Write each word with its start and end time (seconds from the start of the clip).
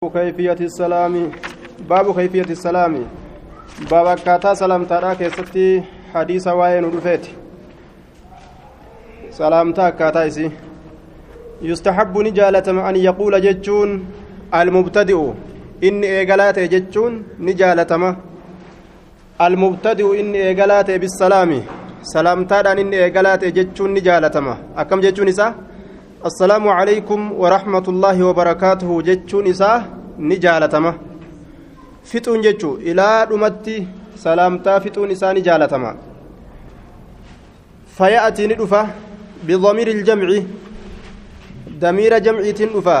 كيفية 0.00 0.56
السلام؟ 0.60 1.30
باب 1.88 2.06
كيفية 2.16 2.48
السلام. 2.56 3.04
باب 3.90 4.18
كاتا 4.24 4.54
سلام 4.54 4.84
ترى 4.84 5.14
كيستي 5.14 5.82
حديث 6.14 6.48
وين 6.48 6.84
ودفيت 6.84 7.24
سلامتا 9.30 9.90
كاتا 9.90 10.26
إسي. 10.26 10.50
يستحب 11.62 12.18
نجالة 12.18 12.88
أن 12.88 12.96
يقول 12.96 13.40
جتون 13.40 13.90
المبتدئ. 14.54 15.20
إني 15.84 16.06
إيقالات 16.18 16.58
جتون 16.58 17.12
نجالة 17.40 17.92
المبتدئ 19.40 20.20
إني 20.20 20.48
إيقالات 20.48 20.90
بالسلام. 20.90 21.50
سلامتا 22.02 22.72
إني 22.72 23.04
إيقالات 23.04 23.44
جتون 23.44 23.90
نجالة 23.94 24.36
أكم 24.76 25.00
جتون 25.00 25.28
إسا؟ 25.28 25.54
السلام 26.20 26.64
عليكم 26.68 27.20
ورحمة 27.42 27.86
الله 27.92 28.16
وبركاته 28.28 28.90
جتشون 29.08 29.44
إساه 29.52 29.80
نجالتما 30.30 30.92
فطون 32.10 32.40
جتشو 32.44 32.70
إلى 32.88 33.06
رمتي 33.32 33.76
سلامتا 34.24 34.74
فطون 34.84 35.10
إساه 35.16 35.32
نجالتما 35.38 35.90
فيأتي 37.96 38.44
ندفة 38.52 38.82
بضمير 39.48 39.88
الجمع 39.96 40.28
ضمير 41.84 42.12
جمع 42.26 42.42
تندفة 42.58 42.98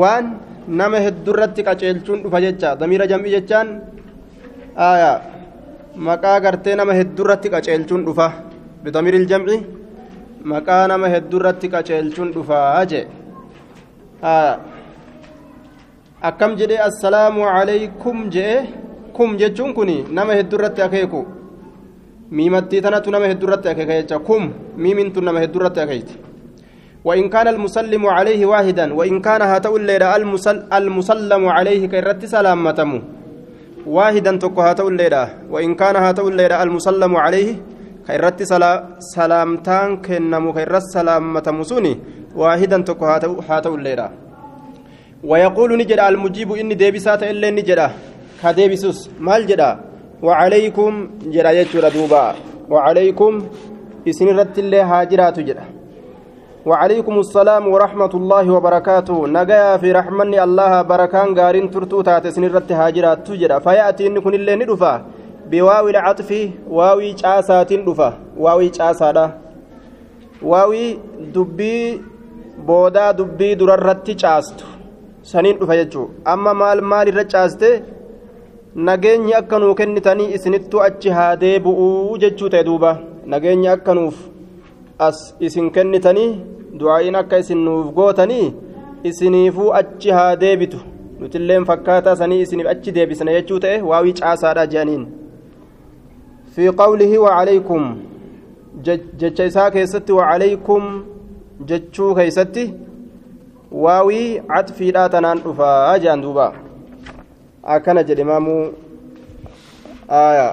وان 0.00 0.24
nama 0.64 0.96
heddurratti 0.96 1.60
qaceelchuun 1.60 2.24
dhufa 2.24 2.38
jecha 2.40 2.68
damiira 2.80 3.04
jam'ii 3.12 3.34
jechaan 3.36 3.68
aya 4.90 5.10
maqaa 6.06 6.40
gartee 6.44 6.76
nama 6.80 6.96
heddurratti 6.98 7.52
qaceelchuun 7.54 8.00
dhufa 8.06 8.26
bidamiiril 8.84 9.26
jam'i 9.32 9.56
maqaa 10.52 10.86
nama 10.92 11.08
heddurratti 11.14 11.68
qaceelchuun 11.74 12.32
dhufaa 12.34 12.84
jee 12.90 13.04
akkam 16.30 16.56
jedhee 16.60 16.80
assalaamu 16.88 17.46
calaykum 17.54 18.28
jee 18.34 18.56
kum 19.16 19.36
jechuun 19.40 19.72
kun 19.78 19.90
nama 20.18 20.36
heddurratti 20.38 20.82
akeeku 20.86 21.24
miimattii 22.30 22.82
tanatu 22.86 23.10
nama 23.14 23.32
heddurratti 23.32 23.68
akeeka 23.72 23.98
jecha 24.00 24.18
kum 24.28 24.52
miimintu 24.76 25.20
nama 25.20 25.44
heddurratti 25.46 25.80
akeeyti 25.86 26.16
وإن 27.04 27.28
كان 27.28 27.48
المسلم 27.48 28.06
عليه 28.06 28.46
واحدا 28.46 28.94
وإن 28.94 29.20
كان 29.20 29.42
هاتو 29.42 29.76
الليلة 29.76 30.16
المسل 30.16 30.56
المسلم 30.72 31.42
عليه 31.48 31.82
كيرت 31.92 32.24
سلامتمو 32.24 32.98
واحدا 33.86 34.32
تكو 34.40 34.60
هاتو 34.60 34.88
الليلة 34.88 35.24
وإن 35.52 35.74
كان 35.76 35.96
هاتو 35.96 36.28
الليلة 36.28 36.56
المسلم 36.62 37.12
عليه 37.16 37.50
ka 38.06 38.10
irratti 38.18 38.44
salaamtaan 39.14 40.02
kennamu 40.06 40.52
ka 40.56 40.60
irratti 40.66 40.94
salaammatamu 40.96 41.64
suni 41.70 41.94
waahidan 42.40 42.84
tokko 42.84 43.04
haa 43.06 43.60
ta'ulleedha 43.66 44.08
ويقول 45.30 45.70
نجد 45.80 46.00
المجيب 46.08 46.52
إني 46.52 46.74
ديبسات 46.74 47.22
إلا 47.22 47.50
نجد 47.50 47.80
كديبسوس 48.42 48.98
مال 49.26 49.42
جدا 49.46 49.70
وعليكم 50.26 50.92
جدا 51.34 51.50
يجر 51.58 51.84
دوبا 51.94 52.24
وعليكم 52.72 53.32
إسن 54.08 54.28
رت 54.38 54.56
الله 54.58 54.82
هاجرات 54.92 55.36
جدا 55.48 55.64
وعليكم 56.68 57.14
السلام 57.24 57.64
ورحمة 57.74 58.12
الله 58.20 58.44
وبركاته 58.56 59.18
نجايا 59.36 59.76
في 59.80 59.88
رحمني 59.98 60.38
الله 60.46 60.72
بركان 60.90 61.28
غارين 61.38 61.66
ترتو 61.72 62.00
تات 62.06 62.26
إسن 62.26 62.44
رت 62.56 62.70
هاجرات 62.80 63.30
جدا 63.40 63.58
فيأتي 63.64 64.02
إن 64.08 64.16
كن 64.24 64.34
الله 64.40 64.54
ندفا 64.60 64.92
biwaawi 65.50 65.92
lcaxfi 65.92 66.40
waawii 66.70 67.14
caasaatiin 67.22 67.84
dhufa. 67.84 68.12
Waawii 68.38 68.70
caasaadha. 68.70 69.24
Waawii 70.42 70.98
dubbii 71.34 72.00
boodaa 72.66 73.12
dubbii 73.12 73.54
durarratti 73.56 74.14
caastu. 74.14 74.64
Saniin 75.22 75.58
dhufa 75.58 75.76
jechuu. 75.76 76.10
Amma 76.24 76.54
maal 76.54 76.80
maal 76.80 77.08
irra 77.08 77.24
caaste? 77.24 77.82
Nageenyi 78.74 79.34
akka 79.34 79.58
nuu 79.58 79.74
kennitanii 79.74 80.32
isinittu 80.34 80.82
achi 80.82 81.10
haa 81.10 81.36
deebi'uu 81.36 82.18
jechuu 82.18 82.48
ta'e 82.48 82.64
duuba. 82.64 82.98
Nageenyi 83.26 83.68
akka 83.68 83.94
nuuf 83.94 84.16
as 84.98 85.34
isin 85.40 85.70
kennitanii 85.70 86.30
du'aa'iin 86.78 87.16
akka 87.20 87.38
isin 87.38 87.58
nuuf 87.64 87.92
gootanii 87.94 88.52
isiniifuu 89.10 89.72
achi 89.80 90.10
haa 90.10 90.36
deebitu 90.36 90.78
nuti 91.20 91.38
illeen 91.38 91.64
fakkaataa 91.64 92.16
sanii 92.16 92.40
isiniif 92.40 92.68
achi 92.72 92.92
deebisna 92.96 93.32
jechuu 93.36 93.58
ta'e 93.64 93.80
waawii 93.90 94.12
caasaadha 94.20 94.66
jedhaniin 94.66 95.06
fi 96.54 96.70
qawlihi 96.80 97.18
wacalaykum 97.18 97.82
jecha 99.22 99.44
isaa 99.44 99.70
keessatti 99.70 100.12
wacalaykum 100.12 101.04
jechuu 101.70 102.14
keessatti 102.14 102.64
waawii 103.84 104.40
catfiidhaa 104.52 105.08
tanaan 105.08 105.38
dhufaa 105.44 105.98
jedhan 105.98 106.22
duuba 106.22 106.46
akkana 107.76 108.02
jedhe 108.08 108.22
imaamu 108.22 108.56
aya 110.08 110.48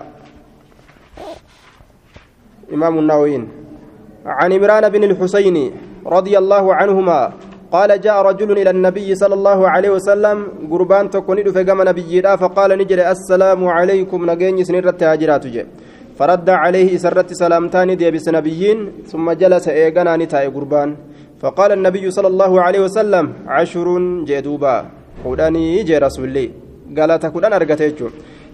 imaamu 2.74 3.02
nawawiin 3.02 3.46
عن 4.26 4.54
عمران 4.54 4.90
بن 4.90 5.04
الحسين 5.04 5.58
رضي 6.06 6.38
الله 6.38 6.76
عنهما 6.76 7.20
قال 7.72 8.02
جاء 8.02 8.18
رجل 8.30 8.52
إلى 8.52 8.70
النبي 8.70 9.16
صلى 9.16 9.36
الله 9.40 9.60
عليه 9.70 9.90
وسلم 9.90 10.38
قربان 10.72 11.10
تكون 11.10 11.38
فقام 11.56 11.80
نبي 11.90 12.22
فقال 12.22 12.70
نجري 12.78 13.04
السلام 13.16 13.62
عليكم. 13.68 14.20
نجيني 14.30 14.64
سنرت 14.64 15.04
هاجرات 15.04 15.46
فرد 16.20 16.50
عليه 16.50 16.98
سرت 16.98 17.34
سلامتان 17.34 17.90
ديبس 17.98 18.28
نبيين 18.30 18.78
ثم 19.12 19.32
جلس 19.32 19.68
إيقنا 19.68 20.18
نتاي 20.18 20.48
قربان. 20.56 20.90
فقال 21.42 21.72
النبي 21.72 22.12
صلى 22.12 22.28
الله 22.28 22.62
عليه 22.62 22.82
وسلم 22.86 23.26
عشر 23.48 23.88
جدوبا 24.30 24.76
قداني 25.26 25.84
جي 25.88 25.98
رسولي. 25.98 26.52
قالت 26.98 27.26
كدان 27.26 27.54
أرقتيجو 27.54 28.08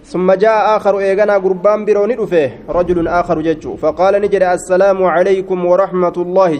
ثم 0.04 0.32
جاء 0.32 0.76
آخر 0.76 0.98
إيغانا 0.98 1.36
قربان 1.44 1.84
بروني 1.84 2.14
رفيه 2.14 2.50
رجل 2.68 3.08
آخر 3.08 3.40
ججو 3.40 3.76
فقال 3.82 4.14
نجد 4.22 4.42
السلام 4.42 4.98
عليكم 5.04 5.58
ورحمة 5.66 6.16
الله. 6.24 6.50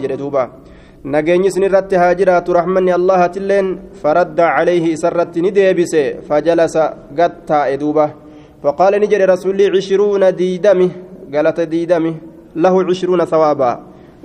جدوبا 1.05 1.19
نجيني 1.19 1.49
سنرت 1.49 1.93
هاجرات 1.93 2.49
رحمني 2.49 2.95
الله 2.95 3.27
تلين 3.27 3.79
فرد 4.03 4.39
عليه 4.39 4.95
سرت 4.95 5.37
نديبس 5.37 5.95
فجلس 6.27 6.77
قد 7.17 7.33
تائدوبا 7.47 8.09
فقال 8.63 8.93
نجد 9.01 9.21
رسولي 9.21 9.65
عشرون 9.67 10.35
ديدمي 10.35 10.91
قالت 11.33 11.59
ديدمي 11.61 12.13
له 12.55 12.75
عشرون 12.89 13.25
ثوابا 13.25 13.71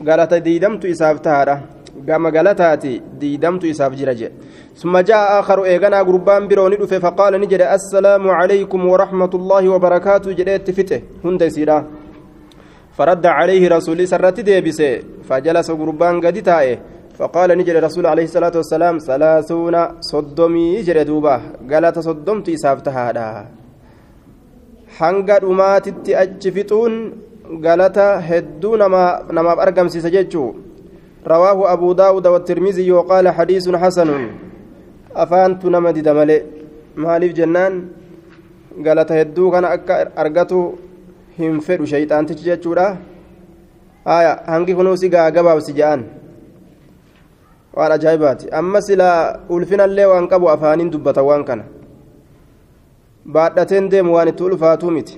قالت 0.08 0.34
ديدمت 0.34 0.84
إسابتها 0.84 1.74
gama 2.02 2.30
galataati 2.30 3.00
diidamtu 3.20 3.66
isaaf 3.66 3.94
jira 3.94 4.14
jedhe 4.14 4.34
ثم 4.74 4.98
جاء 4.98 5.40
آخر 5.40 5.64
إيغانا 5.64 6.02
قربان 6.02 6.48
بروني 6.48 6.76
فقال 6.76 7.40
نجد 7.40 7.60
السلام 7.60 8.30
عليكم 8.30 8.88
ورحمة 8.88 9.32
الله 9.34 9.68
وبركاته 9.68 10.32
جدت 10.32 10.70
فته 10.70 11.00
هند 11.24 11.48
سيرا 11.48 11.78
فرد 12.96 13.26
عليه 13.26 13.62
رسول 13.76 13.98
سرت 14.08 14.40
ديبس 14.40 14.80
فجلس 15.28 15.68
قربان 15.80 16.14
قد 16.24 16.36
تائه 16.42 16.78
فقال 17.18 17.48
نجد 17.58 17.76
رسول 17.86 18.04
عليه 18.12 18.26
الصلاة 18.30 18.54
والسلام 18.60 18.94
ثلاثون 18.98 19.76
صدمي 20.10 20.82
جردوبة 20.86 21.34
قالت 21.70 21.96
صدمت 21.98 22.46
إسافتها 22.48 23.46
hanga 24.98 25.40
dhumaatitti 25.42 26.14
achi 26.14 26.50
fixuun 26.54 26.92
galata 27.64 28.20
hedduu 28.28 28.76
namaaf 28.78 29.58
argamsiisa 29.66 30.10
jechuu 30.16 30.54
رواه 31.26 31.72
أبو 31.72 31.92
داود 31.92 32.26
والترمذي 32.26 32.92
وقال 32.92 33.28
حديث 33.28 33.68
حسن. 33.68 34.10
أفانت 35.16 35.64
نمد 35.64 35.98
دملي 35.98 36.42
مالف 36.96 37.32
جنان 37.32 37.74
قالت 38.86 39.12
هدو 39.12 39.50
كان 39.50 39.64
أرقته 40.18 40.62
هم 41.38 41.60
فدو 41.60 41.84
شيطان 41.84 42.26
تججورا 42.26 42.96
آية 44.06 44.32
هنجي 44.52 44.74
كنو 44.74 44.96
سيقا 44.96 45.30
قبا 45.34 45.52
وسجان 45.52 46.00
waan 47.76 47.92
ajaa'ibaati 47.92 48.50
amma 48.58 48.80
silaa 48.86 49.18
ulfinallee 49.54 50.06
waan 50.10 50.28
qabu 50.32 50.46
afaaniin 50.54 50.90
dubbata 50.94 51.22
waan 51.28 51.44
kana 51.48 51.64
baadhateen 53.34 53.88
deemu 53.92 54.14
waan 54.16 54.28
itti 54.32 54.44
ulfaatuu 54.48 54.90
miti 54.96 55.16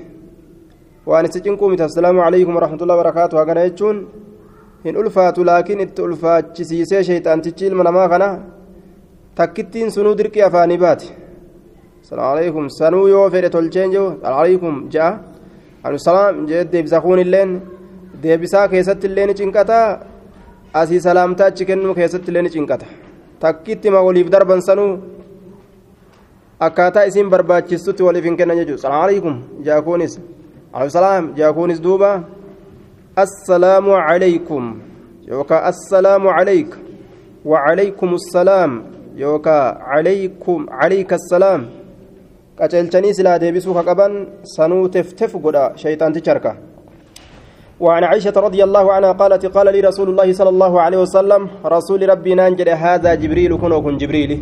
waan 1.11 1.27
itti 1.29 1.43
cinquu 1.47 1.69
miti 1.73 1.83
assalaamu 1.89 2.23
alaykum 2.29 2.57
warahmatullahi 2.59 2.99
wabarakaatu 2.99 3.41
hagana 3.41 3.67
jechuun 3.69 3.99
hin 4.85 4.97
ulfaatu 5.03 5.45
laakiin 5.51 5.81
itti 5.87 6.03
ulfaachisiisee 6.07 7.03
shayxaantichi 7.09 7.67
ilma 7.71 7.85
namaa 7.89 8.09
kana 8.15 8.29
takkittiin 9.41 9.91
sunuu 9.97 10.15
dirqii 10.19 10.47
afaanii 10.49 10.79
baati 10.85 11.13
salaamu 12.09 12.33
alaykum 12.37 12.71
sanuu 12.79 13.07
yoo 13.15 13.31
fedhe 13.37 13.51
tolcheen 13.57 13.91
jiru 13.97 14.07
salaamu 14.23 14.41
alaykum 14.45 14.75
ja'a 14.95 15.13
anu 15.87 15.99
salaam 16.09 16.45
jee 16.51 16.63
deebisa 16.73 17.01
kuun 17.05 17.23
illeen 17.25 17.51
deebisaa 18.23 18.69
keessatti 18.75 19.07
illee 19.11 19.27
ni 19.31 19.35
cinqataa 19.41 19.87
asii 20.81 21.01
salaamtaa 21.09 21.51
achi 21.53 21.69
kennuu 21.71 21.95
keessatti 21.99 22.31
illee 22.31 22.45
ni 22.47 22.55
cinqata 22.57 22.87
takkitti 23.45 23.91
ma 23.97 24.01
waliif 24.07 24.31
darban 24.35 24.63
sanuu 24.69 24.93
akkaataa 26.69 27.05
isiin 27.11 27.29
barbaachistutti 27.35 28.03
waliif 28.09 28.25
hin 28.31 28.37
kennan 28.41 28.59
jechuudha 28.63 28.83
salaamu 28.87 29.05
alaykum 29.09 29.37
ja'a 29.69 29.83
kuunis 29.89 30.17
alaykum 30.73 30.97
salaam 30.99 31.31
ja'a 31.41 31.53
kuunis 31.59 31.83
duuba 31.89 32.11
السلام 33.19 33.91
عليكم 33.91 34.79
يوكا 35.29 35.69
السلام 35.69 36.29
عليك 36.29 36.71
وعليكم 37.45 38.15
السلام 38.15 38.71
يوكا 39.17 39.61
عليكم 39.93 40.67
عليك 40.71 41.13
السلام 41.13 41.61
qaceelchanii 42.59 43.15
silaa 43.19 43.39
deebisuu 43.39 43.75
ka 43.75 43.83
qaban 43.89 44.13
sanuu 44.57 44.89
teftef 44.89 45.33
godha 45.45 45.73
shayxaanticha 45.83 46.33
harka. 46.35 46.55
وعن 47.81 48.05
عائشة 48.05 48.33
رضي 48.33 48.65
الله 48.65 48.93
عنها 48.93 49.13
قالت 49.13 49.47
قال 49.47 49.69
لي 49.69 49.81
رسول 49.81 50.09
الله 50.09 50.33
صلى 50.33 50.49
الله 50.49 50.81
عليه 50.81 50.99
وسلم 51.05 51.43
رسول 51.61 52.09
ربي 52.09 52.35
نانجل 52.35 52.69
هذا 52.69 53.15
جبريل 53.15 53.53
كن 53.61 53.97
جبريل. 54.01 54.33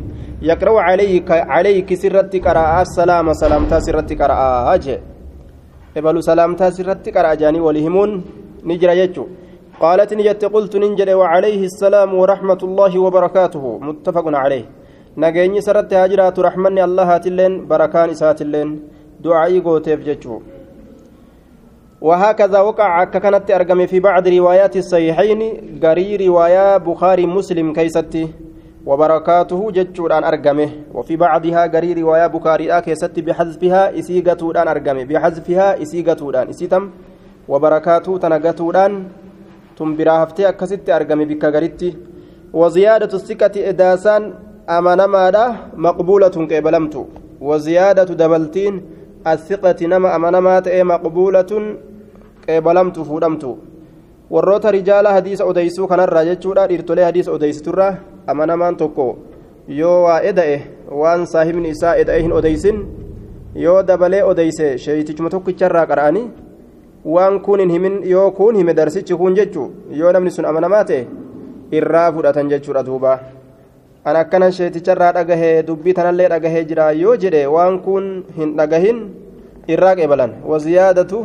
يقرأ 0.42 0.80
عليك 0.80 1.30
عليك 1.30 1.94
سرتك 1.94 2.38
قراء 2.46 2.82
السلام 2.86 3.26
سلامتا 3.32 3.78
سرتك 3.86 4.22
قراء 4.22 4.74
أجي. 4.74 4.96
إبلو 5.98 6.20
سلامتا 6.20 6.70
سرتك 6.70 7.10
قراء 7.16 7.34
جاني 7.34 7.60
ولهمون 7.60 8.10
نجرى 8.62 8.94
يجو. 8.98 9.24
قالت 9.82 10.14
نجت 10.14 10.44
قلت 10.54 10.76
ننجل 10.82 11.10
وعليه 11.20 11.62
السلام 11.70 12.10
ورحمة 12.14 12.60
الله 12.62 12.92
وبركاته. 13.04 13.64
متفق 13.82 14.26
عليه. 14.44 14.64
Nageenyi 15.16 15.58
isarratti 15.58 15.94
haa 15.94 16.08
jiraatu 16.08 16.42
raxmanni 16.42 16.80
allahaatilleen 16.88 17.60
barakaan 17.70 18.10
isaatilleen 18.10 18.70
du'aa'ii 19.24 19.64
gooteef 19.68 20.04
jechuu 20.10 20.42
وهكذا 22.04 22.60
وقع 22.60 23.04
ككنت 23.04 23.50
أرقم 23.50 23.86
في 23.86 24.00
بعض 24.00 24.28
روايات 24.28 24.76
الصحيحين 24.76 25.40
قري 25.84 26.16
رواية 26.16 26.76
بخاري 26.76 27.26
مسلم 27.26 27.72
كيستي 27.72 28.28
وبركاته 28.86 29.70
جتشور 29.70 30.18
أن 30.18 30.24
أرقمه 30.24 30.70
وفي 30.94 31.16
بعضها 31.16 31.62
قري 31.66 31.92
رواية 31.92 32.26
بخاري 32.26 32.80
كيستي 32.80 33.20
بحذفها 33.22 33.98
إسيقة 33.98 34.62
أن 34.62 34.68
أرقمه 34.68 35.04
بحذفها 35.04 35.82
إسيقة 35.82 36.42
أن 36.42 36.48
إسيتم 36.48 36.90
وبركاته 37.48 38.18
تنقة 38.18 38.86
أن 38.86 38.92
تنبرا 39.76 40.12
هفتي 40.12 40.48
أكست 40.48 40.90
أرقمه 40.90 41.24
بك 41.24 41.44
قريتي 41.44 41.90
وزيادة 42.52 43.12
الثقة 43.18 43.54
إداسان 43.68 44.22
amanamaadha 44.66 45.70
maqbuulatun 45.76 46.48
qeebalamtu 46.48 47.06
waziyaadatu 47.40 48.14
dabaltiin 48.14 48.80
athiqati 49.24 49.86
nama 49.86 50.12
amanamaa 50.16 50.60
ta'e 50.62 50.82
maqbuulatun 50.84 51.64
qeebalamtu 52.46 53.04
fuudhamtu 53.04 53.58
warroota 54.30 54.70
rijaala 54.70 55.12
hadiisa 55.12 55.44
odeysuu 55.44 55.88
kanarraa 55.88 56.24
jechuudha 56.24 56.66
dhiirtolee 56.68 57.04
hadiisa 57.04 57.32
odeysiturraa 57.32 57.94
amanamaan 58.26 58.76
tokko 58.76 59.18
yoo 59.68 60.02
waa 60.04 60.20
eda'e 60.20 60.56
waan 61.02 61.26
saahibni 61.26 61.68
isaa 61.76 61.94
eda'e 62.04 62.22
hin 62.22 62.32
odeysin 62.32 62.80
yoo 63.66 63.82
dabalee 63.82 64.22
odeyse 64.30 64.78
sheeytichuma 64.78 65.30
tokkicharraa 65.30 65.86
qara'anii 65.92 66.26
waan 67.04 67.40
kun 67.40 67.60
hin 67.60 67.70
himin 67.70 68.00
yoo 68.14 68.30
kun 68.30 68.56
hime 68.56 68.74
darsichi 68.76 69.16
kun 69.16 69.36
jechuu 69.36 69.70
yoo 70.00 70.12
namni 70.12 70.30
sun 70.30 70.44
amanamaa 70.52 70.84
ta'e 70.84 71.06
irraa 71.72 72.12
fudhatan 72.12 72.48
jechuudha 72.48 72.82
duubaa 72.86 73.18
an 74.04 74.16
akkana 74.22 74.52
sheeticharraa 74.52 75.12
dhagahee 75.16 75.62
dubbii 75.68 75.94
tanallee 75.98 76.28
dhagahee 76.34 76.64
jira 76.70 76.90
yoo 77.02 77.16
jedhe 77.22 77.46
waan 77.54 77.78
kun 77.86 78.06
hin 78.38 78.56
dhagahin 78.58 78.98
irraa 79.74 79.94
qeebalan 80.00 80.32
waziyaadatu 80.52 81.24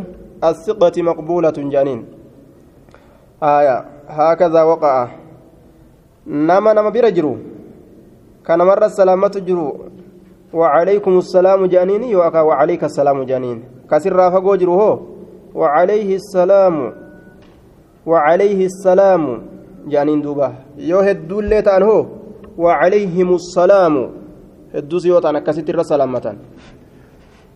asiqati 0.49 1.07
maqbuulatun 1.09 1.71
jedhaniin 1.73 2.01
aya 3.53 3.75
haakadhaa 4.17 4.65
waqa'a 4.71 5.05
nama 6.51 6.73
nama 6.79 6.91
bira 6.97 7.11
jiru 7.17 7.33
ka 8.43 8.57
namarra 8.61 8.89
salaamatu 8.99 9.45
jiru 9.49 9.67
وعليكم 10.53 11.17
السلام 11.17 11.65
جانين 11.65 12.03
يوكا 12.03 12.41
وعليك 12.41 12.83
السلام 12.83 13.23
جانين 13.23 13.57
كسر 13.91 14.17
فقو 14.33 14.55
جرو 14.55 14.73
هو 14.81 14.99
وعليه 15.55 16.15
السلام 16.15 16.75
وعليه 18.05 18.65
السلام 18.65 19.23
جانين 19.93 20.21
دوبا 20.21 20.53
يو 20.77 20.99
هدول 20.99 21.45
ليتان 21.45 21.83
هو 21.83 22.05
وعليهم 22.63 23.29
السلام. 23.41 23.95
الدوس 24.75 25.05
يوطان 25.05 25.39
كسيت 25.39 25.69
الرسلامة 25.69 26.25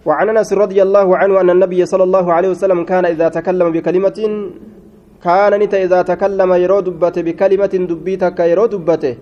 وعن 0.07 0.27
أنس 0.29 0.49
رضي 0.63 0.79
الله 0.87 1.07
عنه 1.17 1.33
أن 1.41 1.49
النبي 1.55 1.85
صلى 1.85 2.03
الله 2.03 2.25
عليه 2.33 2.49
وسلم 2.49 2.79
كان 2.91 3.05
إذا 3.05 3.27
تكلم 3.37 3.67
بكلمة 3.75 4.19
كان 5.23 5.51
نتا 5.61 5.77
إذا 5.85 5.99
تكلم 6.01 6.51
يرو 6.63 6.79
دبته 6.87 7.21
بكلمة 7.27 7.73
دبيتك 7.91 8.39
يرو 8.39 8.65
دبته 8.73 9.13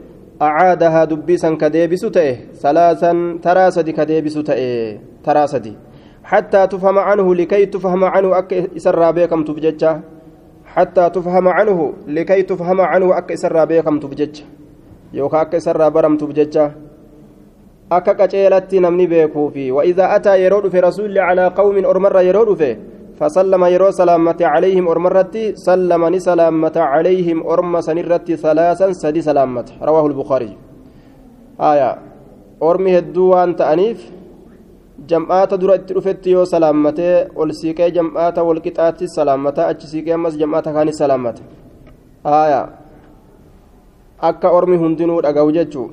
أعادها 0.42 1.02
دبيسا 1.12 1.50
كديبس 1.62 2.04
تئه 2.16 2.36
ثلاثا 2.64 3.12
تراسد 3.46 3.88
كديبس 3.90 4.36
تئه 4.50 4.98
تراسد 5.26 5.66
حتى 6.24 6.62
تفهم 6.68 6.98
عنه 7.00 7.36
لكي 7.36 7.66
تفهم 7.66 8.04
عنه 8.04 8.30
أك 8.40 8.52
إسر 8.78 9.12
بكم 9.12 9.44
تبججة. 9.44 9.92
حتى 10.66 11.10
تفهم 11.10 11.48
عنه 11.48 11.94
لكي 12.08 12.42
تفهم 12.42 12.82
عنه 12.82 13.18
أك 13.18 13.32
إسر 13.32 13.66
بكم 13.66 14.00
تبججة. 14.00 14.61
Yookaan 15.14 15.42
akka 15.46 15.58
isarraa 15.64 15.92
baramtuuf 15.92 16.32
jecha 16.40 16.72
akka 17.98 18.18
qaceelatti 18.22 18.80
namni 18.80 19.08
beekuufi 19.08 19.72
wa'idaa 19.78 20.14
ataa 20.18 20.40
yeroo 20.44 20.62
dhufe 20.64 20.88
rasuulli 20.88 21.28
calaa 21.28 21.52
qawmin 21.60 21.86
ormarra 21.94 22.28
yeroo 22.30 22.48
dhufe 22.50 22.72
فسلم 23.22 23.64
يرو 23.66 23.92
سلامة 24.02 24.40
عليهم 24.54 24.86
أرمرتي 24.94 25.44
سلم 25.56 26.04
سلامة 26.30 26.76
عليهم 26.94 27.38
أرم 27.52 27.74
سنرتي 27.88 28.36
ثلاثا 28.46 28.88
سدي 29.02 29.22
سلامة 29.22 29.68
رواه 29.88 30.06
البخاري 30.08 30.52
آية 31.72 31.90
أرمي 32.64 32.98
هدوان 32.98 33.56
تأنيف 33.56 34.00
جمعات 35.10 35.54
درت 35.62 35.92
رفت 35.92 36.28
يو 36.28 36.46
سلامة 36.54 37.00
والسيكي 37.38 37.90
جمعات 37.98 38.38
والقطعات 38.48 39.00
سلامة 39.18 39.58
أجسيكي 39.72 40.14
أمس 40.16 40.34
جمعات 40.42 40.66
كان 40.76 40.92
سلامة 40.92 41.38
آية 42.26 42.62
akka 44.31 44.51
ormi 44.59 44.77
hundinuu 44.83 45.21
dhaga'u 45.29 45.53
jechuu 45.59 45.89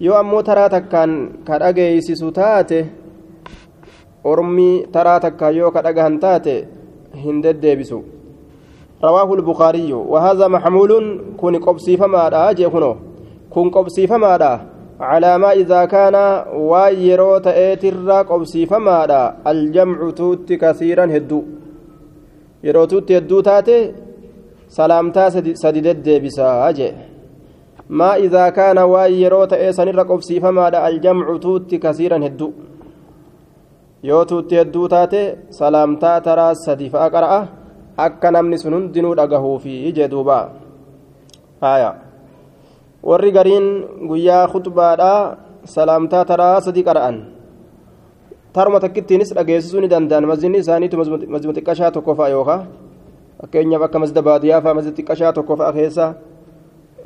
yoo 0.00 0.16
ammoo 0.22 0.42
taraa 0.48 0.68
takkaan 0.74 1.12
ka 1.46 1.58
dhageeysisu 1.62 2.32
taate 2.40 2.80
ormi 4.32 4.68
taraa 4.92 5.20
takkaan 5.20 5.56
yoo 5.56 5.70
ka 5.70 5.82
dhagahan 5.86 6.18
taate 6.26 6.56
hin 7.24 7.42
deddeebisu 7.46 8.04
رواه 9.04 9.34
البخاري 9.34 9.92
وهذا 9.92 10.48
محمول 10.48 11.20
كن 11.36 11.54
قبسيف 11.56 12.02
مادا 12.02 12.52
جيكونو 12.52 12.96
كن 13.50 13.70
قبسيف 13.70 14.12
مادا 14.12 14.60
على 15.00 15.38
ما 15.38 15.52
إذا 15.52 15.84
كان 15.84 16.16
ويرو 16.70 17.38
تأتر 17.38 18.10
قبسيف 18.30 18.72
مادا 18.74 19.22
الجمع 19.46 20.10
توت 20.10 20.52
كثيرا 20.52 21.04
هدو 21.16 21.42
يرو 22.64 22.84
توت 22.84 23.12
هدو 23.12 23.40
تاتي 23.40 23.92
سلامتا 24.68 25.28
سديدد 25.62 26.08
بسا 26.24 26.48
ما 27.89 28.15
إذا 28.15 28.49
كان 28.49 28.77
وايرو 28.77 29.45
تأسن 29.45 29.87
الرقبسي 29.87 30.39
فما 30.39 30.87
الجمع 30.87 31.37
توت 31.37 31.75
كثيرا 31.75 32.17
هدو 32.25 32.51
tuutti 34.01 34.55
hedduu 34.55 34.87
taate 34.87 35.51
salaamtaa 35.51 36.21
taraa 36.23 36.55
sadi 36.55 36.87
fa'a 36.87 37.11
qara'a 37.11 37.39
akka 37.97 38.31
namni 38.31 38.57
sun 38.57 38.73
hundinuu 38.73 39.11
dhagahuufi 39.19 39.91
jee 39.91 40.07
duuba 40.07 40.37
haya 41.59 41.99
warri 43.03 43.31
gariin 43.31 43.67
guyyaa 44.07 44.47
khutbaadhaa 44.47 45.35
salaamtaa 45.75 46.23
taraa 46.31 46.61
sadi 46.63 46.83
qara'an 46.83 47.17
taruma 48.55 48.79
takkittiinis 48.79 49.35
dhageessisuu 49.35 49.83
ni 49.83 49.91
danda'an 49.91 50.23
masjidni 50.31 50.63
isaaniitu 50.63 50.95
masjida 51.27 51.53
xiqqashaa 51.59 51.91
tokko 51.91 52.15
fa'a 52.15 52.31
yookaan 52.31 52.67
fakkeenyaaf 53.41 53.83
akka 53.83 53.99
masjida 53.99 54.21
baadiyyaa 54.23 54.63
fa'a 54.63 54.77
masjida 54.79 54.95
xiqqashaa 54.95 55.35
tokko 55.35 55.59
fa'a 55.59 55.75
keessa 55.75 56.13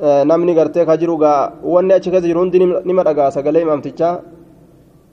namni 0.01 0.53
gartee 0.55 0.85
ka 0.85 0.97
jiru 0.97 1.17
gaa 1.17 1.51
wanni 1.63 1.93
achi 1.93 2.09
keessa 2.11 2.27
jiru 2.27 2.39
hundi 2.39 2.59
nima 2.59 3.03
dhagaa 3.03 3.31
sagalee 3.31 3.61
imaamtichaa 3.61 4.19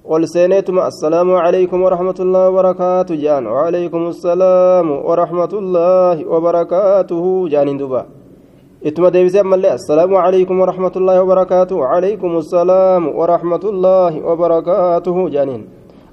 ol 0.04 0.26
seeneetuma 0.26 0.84
assalaamu 0.90 1.36
calaykum 1.36 1.82
waraxmatullaahi 1.82 2.48
wabarakaatu 2.48 3.16
jedhan 3.16 3.46
wacalaykum 3.46 4.06
assalaamu 4.08 4.94
waraxmatullaahi 5.08 6.24
wabarakaatuhu 6.24 7.48
jedhaniin 7.52 7.78
duuba 7.78 8.06
ittuma 8.82 9.10
deebisee 9.10 9.40
ammallee 9.40 9.70
assalaamu 9.78 10.16
calaykum 10.16 10.60
waraxmatullaahi 10.60 11.20
wabarakaatu 11.20 11.78
wacalaykum 11.80 12.36
assalaamu 12.36 13.08
waraxmatullaahi 13.20 14.20
wabarakaatuhu 14.28 15.28
jedhaniin 15.30 15.62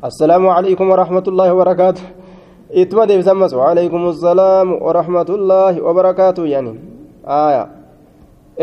assalaamu 0.02 0.48
calaykum 0.56 0.90
waraxmatullaahi 0.90 1.52
wabarakaatu 1.52 2.02
ittuma 2.82 3.08
deebisee 3.08 3.32
ammas 3.32 3.54
wacalaykum 3.56 4.08
assalaamu 4.12 4.74
waraxmatullaahi 4.86 5.80
wabarakaatu 5.82 6.42
jedhaniin 6.48 6.78
aayaa 7.26 7.77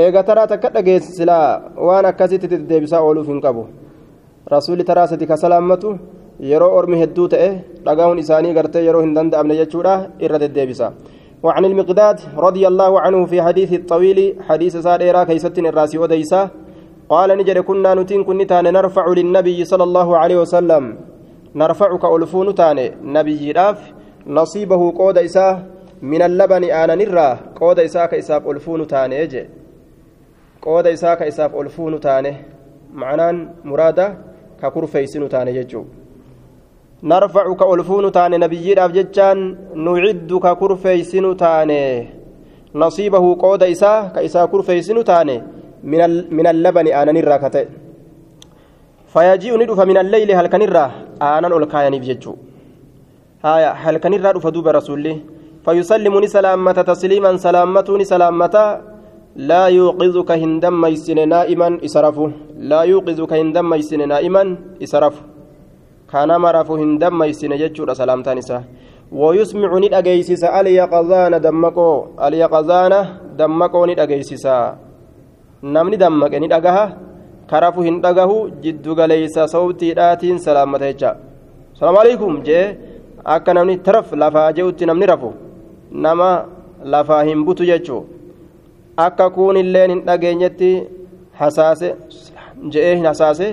eega 0.02 0.22
taraa 0.28 0.46
takka 0.50 0.68
dhageessi 0.74 1.12
silaa 1.18 1.48
waan 1.88 2.06
akkasitti 2.10 2.50
deddeebisaa 2.52 3.02
ooluuf 3.08 3.28
hin 3.32 3.40
qabu 3.40 3.62
rasuulli 4.54 4.84
taraa 4.90 5.06
sadi 5.06 5.26
ka 5.26 5.36
salaammatu 5.42 5.98
yeroo 6.50 6.70
ormi 6.78 6.98
hedduu 7.02 7.28
ta'e 7.34 7.48
dhagahuun 7.86 8.22
isaanii 8.22 8.54
gartee 8.56 8.82
yeroo 8.86 9.02
hin 9.04 9.14
danda'amne 9.18 9.58
jechuudha 9.60 9.94
irra 10.28 10.40
deddeebisa 10.44 10.92
وعن 11.44 11.64
المقداد 11.64 12.20
رضي 12.46 12.64
الله 12.68 13.00
عنه 13.00 13.26
في 13.26 13.42
حديث 13.42 13.72
الطويل 13.72 14.18
حديث 14.48 14.76
ساديرا 14.76 15.24
كيست 15.24 15.58
الراسي 15.58 15.98
وديسا 15.98 16.50
قال 17.08 17.38
نجد 17.38 17.58
كنا 17.68 17.94
نتين 17.94 18.24
كنتان 18.24 18.64
نرفع 18.72 19.04
للنبي 19.18 19.64
صلى 19.64 19.84
الله 19.84 20.08
عليه 20.16 20.38
وسلم 20.42 20.84
نرفعك 21.54 22.04
ألفون 22.04 22.54
تاني 22.54 22.86
نبي 23.16 23.52
راف 23.52 23.78
نصيبه 24.26 24.82
قود 24.98 25.18
إساه 25.18 25.54
من 26.02 26.22
اللبن 26.28 26.64
آنا 26.64 26.94
نرى 26.94 27.28
قود 27.60 27.78
إساك 27.80 28.14
إساف 28.14 28.42
ألفون 28.48 28.80
تاني 28.86 29.16
يجي 29.20 29.44
qooda 30.66 30.90
isaa 30.96 31.16
ka 31.20 31.24
isaaf 31.32 31.52
ol 31.60 31.68
fuunu 31.76 31.98
taane 32.08 32.32
معنaan 32.94 33.36
muraada 33.68 34.06
ka 34.60 34.70
kurfeeysinu 34.74 35.26
taane 35.34 35.50
jechuu 35.56 35.84
narfacu 37.12 37.54
ka 37.60 37.66
olfuunu 37.72 38.10
taane 38.16 38.36
nabiyyiidhaaf 38.44 38.92
jechaan 38.98 39.40
nuciddu 39.86 40.38
ka 40.44 40.52
kurfeeysinu 40.60 41.30
taane 41.42 41.80
nasiibahu 42.82 43.30
qooda 43.44 43.66
isaa 43.74 43.98
ka 44.14 44.22
isaa 44.28 44.46
kurfeeysinu 44.52 45.02
taane 45.10 45.36
min 46.36 46.46
allabani 46.52 46.94
aananirraa 47.00 47.40
ka 47.44 47.50
ta'e 47.56 47.66
fayaji'u 49.14 49.58
ni 49.58 49.66
dhufa 49.70 49.88
min 49.90 49.98
alleyli 50.04 50.38
halkanirraa 50.40 50.90
aanan 51.30 51.52
ol 51.58 51.66
kaayaniif 51.74 52.04
jechuu 52.10 52.36
haya 53.46 53.74
halkanirraa 53.84 54.34
dhufa 54.36 54.54
duuba 54.56 54.78
rasulli 54.78 55.14
fayusallimuni 55.66 56.28
salaammata 56.36 56.86
tasliiman 56.90 57.42
salaammatuuni 57.46 58.10
salaammata 58.12 58.64
لا 59.36 59.66
يوقظك 59.66 60.30
هندم 60.30 60.86
يسن 60.86 61.28
نائما 61.28 61.68
إسرفه 61.84 62.30
لا 62.70 62.80
يوقظك 62.82 63.32
هندم 63.32 63.74
يسن 63.74 64.08
نائما 64.08 64.42
إسرفه 64.82 65.22
كان 66.10 66.30
مرف 66.44 66.70
هندم 66.70 67.22
يسن 67.22 67.52
ججور 67.62 67.88
سلامتان 67.94 68.38
إسا 68.38 68.58
ويسمع 69.12 69.70
ند 69.82 69.94
أجيسس 69.94 70.44
أليقظان 70.44 71.40
دمكو. 71.40 71.90
أليقظان 72.24 72.92
دمكو 73.38 73.82
ند 73.86 73.98
أجيسس 74.04 74.46
نمني 75.74 75.96
دمك 76.02 76.34
ند 76.42 76.52
أجها 76.58 76.84
كرف 77.50 77.76
هندقه 77.78 78.30
جد 78.64 78.86
ليس 79.12 79.36
صوتي 79.54 79.88
آتين 80.08 80.38
سلامته 80.38 80.90
السلام 81.74 81.96
عليكم 82.02 82.32
جي. 82.46 82.60
akka 83.24 83.54
namni 83.54 83.78
taraf 83.78 84.12
lafaa 84.12 84.52
je'utti 84.52 84.86
namni 84.86 85.06
rafu 85.06 85.32
nama 85.90 86.44
lafaa 86.94 87.22
hin 87.28 87.44
butu 87.44 87.64
jechuudha 87.64 88.13
akka 89.07 89.29
kuun 89.29 89.57
illeen 89.63 89.91
hin 89.95 90.05
dhageenyetti 90.07 90.71
hasaase 91.41 91.89
je'ee 92.73 92.95
hin 92.95 93.09
hasaase 93.11 93.47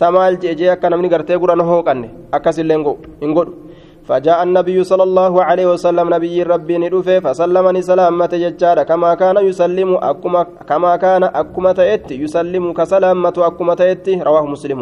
samaal 0.00 0.40
je'e 0.42 0.54
jee 0.60 0.70
akka 0.76 0.90
namni 0.90 1.12
gartee 1.14 1.38
guran 1.44 1.66
hooqanne 1.70 2.08
akkasillee 2.38 2.78
hin 3.22 3.34
godhu 3.38 3.64
فجاء 4.08 4.42
النبي 4.42 4.84
صلى 4.84 5.02
الله 5.02 5.34
عليه 5.48 5.66
وسلم 5.72 6.06
نبي 6.14 6.42
ربي 6.42 6.74
ندفه 6.78 7.18
فسلمني 7.24 7.82
سلامة 7.82 8.32
ججارة 8.42 8.82
كما 8.82 9.14
كان 9.14 9.36
يسلم 9.48 9.90
أكما 10.10 10.42
كما 10.68 10.92
كان 10.96 11.24
أكما 11.24 11.72
تأتي 11.72 12.14
يسلم 12.22 12.72
كسلامة 12.72 13.36
أكما 13.38 13.74
تأتي 13.74 14.14
رواه 14.28 14.44
مسلم 14.46 14.80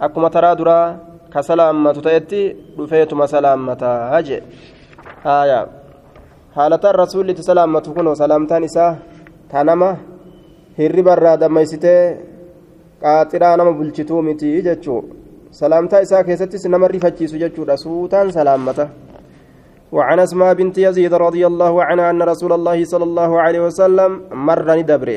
أكما 0.00 0.28
ترى 0.28 0.54
درا 0.58 0.78
كسلامة 1.34 1.92
تأتي 2.06 2.56
دفيتما 2.78 3.26
سلامة 3.26 3.82
هجي 4.12 4.38
آية 5.26 5.60
حالة 6.56 6.84
الرسول 6.84 7.26
تسلامة 7.34 7.86
كنو 7.96 8.14
سلامتان 8.14 8.64
إساه 8.64 8.96
tanama 9.53 9.89
hirriba 10.77 11.13
irraa 11.17 11.37
dammaysitee 11.37 12.01
qaaxiraa 13.01 13.55
nama 13.61 13.71
bulchituu 13.79 14.21
miti 14.27 14.49
jechuu 14.67 15.01
salaamtaa 15.61 16.01
isaa 16.05 16.23
keessattis 16.27 16.65
nama 16.65 16.87
rifachiisu 16.87 17.37
jechuudha. 17.43 17.77
Suutaan 17.77 18.31
salaammata. 18.37 18.89
وعن 19.93 20.19
أسماء 20.19 20.53
بنت 20.53 20.77
يزيد 20.77 21.13
رضي 21.13 21.47
الله 21.47 21.83
عنها 21.83 22.09
أن 22.09 22.21
رسول 22.21 22.51
الله 22.53 22.85
صلى 22.85 23.03
الله 23.03 23.31
عليه 23.41 23.61
وسلم 23.69 24.11
مر 24.47 24.67
ندبر 24.79 25.09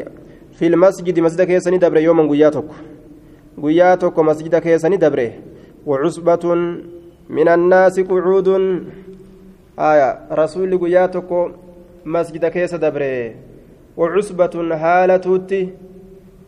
في 0.53 0.67
المسجد 0.67 1.17
مسجد 1.21 1.43
كيس 1.49 1.69
ندبر 1.69 1.97
يوما 1.97 2.29
قياتك 2.33 2.69
قياتك 3.63 4.17
مسجد 4.19 4.55
كيس 4.57 4.85
ندبر 4.85 5.21
وعصبة 5.87 6.45
من 7.37 7.49
الناس 7.49 8.01
قعود 8.01 8.49
آية 9.91 10.09
رسول 10.33 10.71
قياتك 10.79 11.31
مسجد 12.05 12.45
كيس 12.47 12.75
دبره 12.85 13.17
وعصبة 13.97 14.55
حالتوتي 14.83 15.63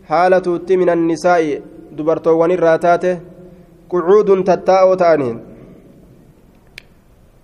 حالتوتي 0.09 0.77
من 0.77 0.89
النساء 0.91 1.43
دبرتوان 1.97 2.51
الراتات 2.51 3.05
قعود 3.91 4.29
تتاء 4.45 4.95
تانين 4.95 5.39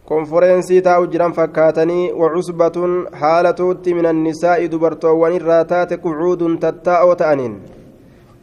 konforensii 0.09 0.83
taa'u 0.87 1.07
jiran 1.13 1.33
fakkaatanii 1.37 2.13
wacusbatun 2.23 2.97
haalatuutti 3.21 3.95
min 3.99 4.07
annisaa'i 4.07 4.69
dubartoowwan 4.73 5.37
irraa 5.37 5.65
taate 5.71 5.97
qucuudun 6.03 6.59
tattaa'oo 6.65 7.15
ta'aniin 7.23 7.55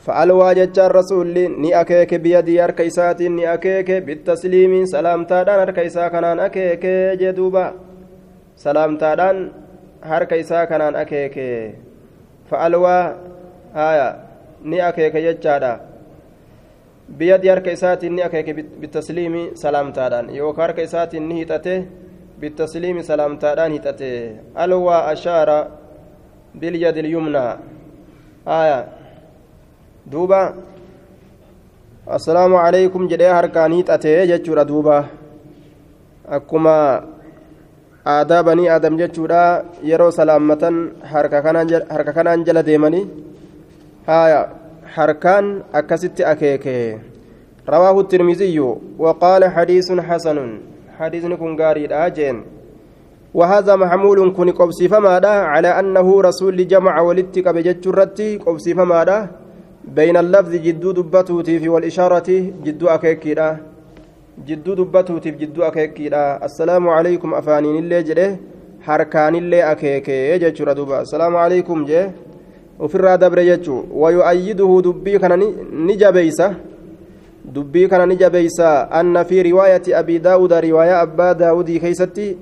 fa'alwaa 0.05 0.55
jechaan 0.59 0.91
rasuulli 0.97 1.43
ni 1.49 1.73
akeeke 1.81 2.19
biyadii 2.23 2.57
harka 2.63 2.87
isaatiin 2.91 3.35
ni 3.35 3.45
akeeke 3.47 4.01
bittasliimi 4.07 4.79
salaamtaadhaan 4.93 5.59
harka 5.65 5.85
isaa 5.89 6.09
kanaan 6.09 6.39
akeeke 6.47 6.93
jee 7.19 7.35
duuba 7.41 7.65
salaamtaadhaan 8.65 9.43
harka 10.01 10.35
isaa 10.35 10.65
kanaan 10.67 10.95
akeeke 10.95 11.75
fa'alwaa 12.49 13.15
haya 13.73 14.07
ni 14.63 14.81
akeeke 14.81 15.21
jechaadha 15.21 15.79
biyyadii 17.17 17.49
harka 17.49 17.71
isaatiin 17.71 18.15
ni 18.15 18.23
akeeke 18.23 18.53
bitasliimi 18.53 19.43
salaamtaadhaan 19.63 20.35
yookaan 20.35 20.67
harka 20.67 20.81
isaatiin 20.81 21.27
ni 21.29 21.35
hixate 21.35 21.75
bitasliimi 22.39 23.03
salaamtaadhaan 23.03 23.71
hixate 23.71 24.09
alwaa 24.55 25.05
ashaara 25.13 25.57
bilyadi 26.59 27.01
lyumnaa 27.01 27.57
haya 28.45 28.85
duuba 30.11 30.41
assalaamu 32.07 32.57
calaykum 32.57 33.07
jedhee 33.07 33.33
harkaan 33.39 33.73
hixate 33.73 34.27
jechuudha 34.27 34.65
duuba 34.65 34.97
akkuma 36.37 36.75
aadaa 38.05 38.43
banii 38.43 38.69
aadam 38.73 38.97
jechuudha 38.97 39.63
yeroo 39.83 40.11
salaammatan 40.11 40.77
harka 41.11 41.41
kanaan 42.13 42.45
jala 42.45 42.63
deemanii 42.63 43.05
haya 44.07 44.39
harkaan 44.95 45.51
akkasitti 45.79 46.25
akeeke 46.25 46.77
rawaahu 47.67 48.03
tirmiziyyu 48.13 48.69
waqaala 49.05 49.53
xadiisun 49.57 50.01
xasanun 50.07 50.49
xadiisni 50.97 51.37
kun 51.37 51.55
gaariidha 51.61 52.09
jeen 52.17 52.41
وهذا 53.33 53.75
محمول 53.75 54.35
كن 54.35 54.51
قبسي 54.51 54.87
فمادا 54.91 55.29
على 55.53 55.67
أنه 55.79 56.21
رسول 56.21 56.67
جمع 56.67 57.01
ولدتك 57.01 57.47
بجتشرتي 57.47 58.37
قبسي 58.37 58.73
فمادا 58.73 59.27
بين 59.87 60.17
اللفظ 60.17 60.53
جدو 60.55 60.91
دبتوتي 60.91 61.59
في 61.59 61.69
والإشارة 61.69 62.29
جدو 62.65 62.87
أكيكيدا 62.87 63.70
jidduu 64.47 64.75
dubbatuutiif 64.75 65.37
jidduu 65.41 65.63
akeekiidha 65.69 66.41
assalaamu 66.47 66.89
calaykum 66.95 67.33
afaaniin 67.39 67.75
illee 67.83 68.03
jedhe 68.09 68.27
harkaan 68.87 69.35
illee 69.35 69.63
akeekee 69.63 70.39
jechuudha 70.43 70.75
duuba 70.75 70.99
assalaamu 71.05 71.37
calaykum 71.37 71.85
jee 71.89 72.05
ofirraa 72.79 73.17
dabre 73.23 73.45
jechuu 73.45 73.79
wayu'ayyiduhu 74.03 74.81
dubbii 74.87 75.19
kana 75.23 75.37
ni 75.37 75.97
jabeeysa 76.03 76.47
dubbii 77.55 77.87
kana 77.87 78.05
ni 78.05 78.15
jabeeysa 78.21 78.91
anna 78.99 79.25
fi 79.25 79.43
riwaayati 79.43 79.93
abii 79.93 80.19
daawuda 80.19 80.61
riwaayaa 80.61 81.01
abbaa 81.07 81.33
daawudii 81.33 81.79
keeysatti 81.79 82.37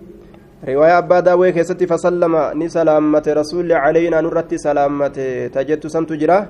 riwaayaa 0.69 0.97
abbaa 1.03 1.21
daawudii 1.21 1.53
keessatti 1.57 1.87
fasallama 1.87 2.53
ni 2.53 2.69
salaammate 2.69 3.33
rasuulli 3.33 3.73
calaynaa 3.73 4.21
nurratti 4.21 4.59
salaammate 4.59 5.49
tajettu 5.49 5.89
santu 5.89 6.15
jira 6.23 6.47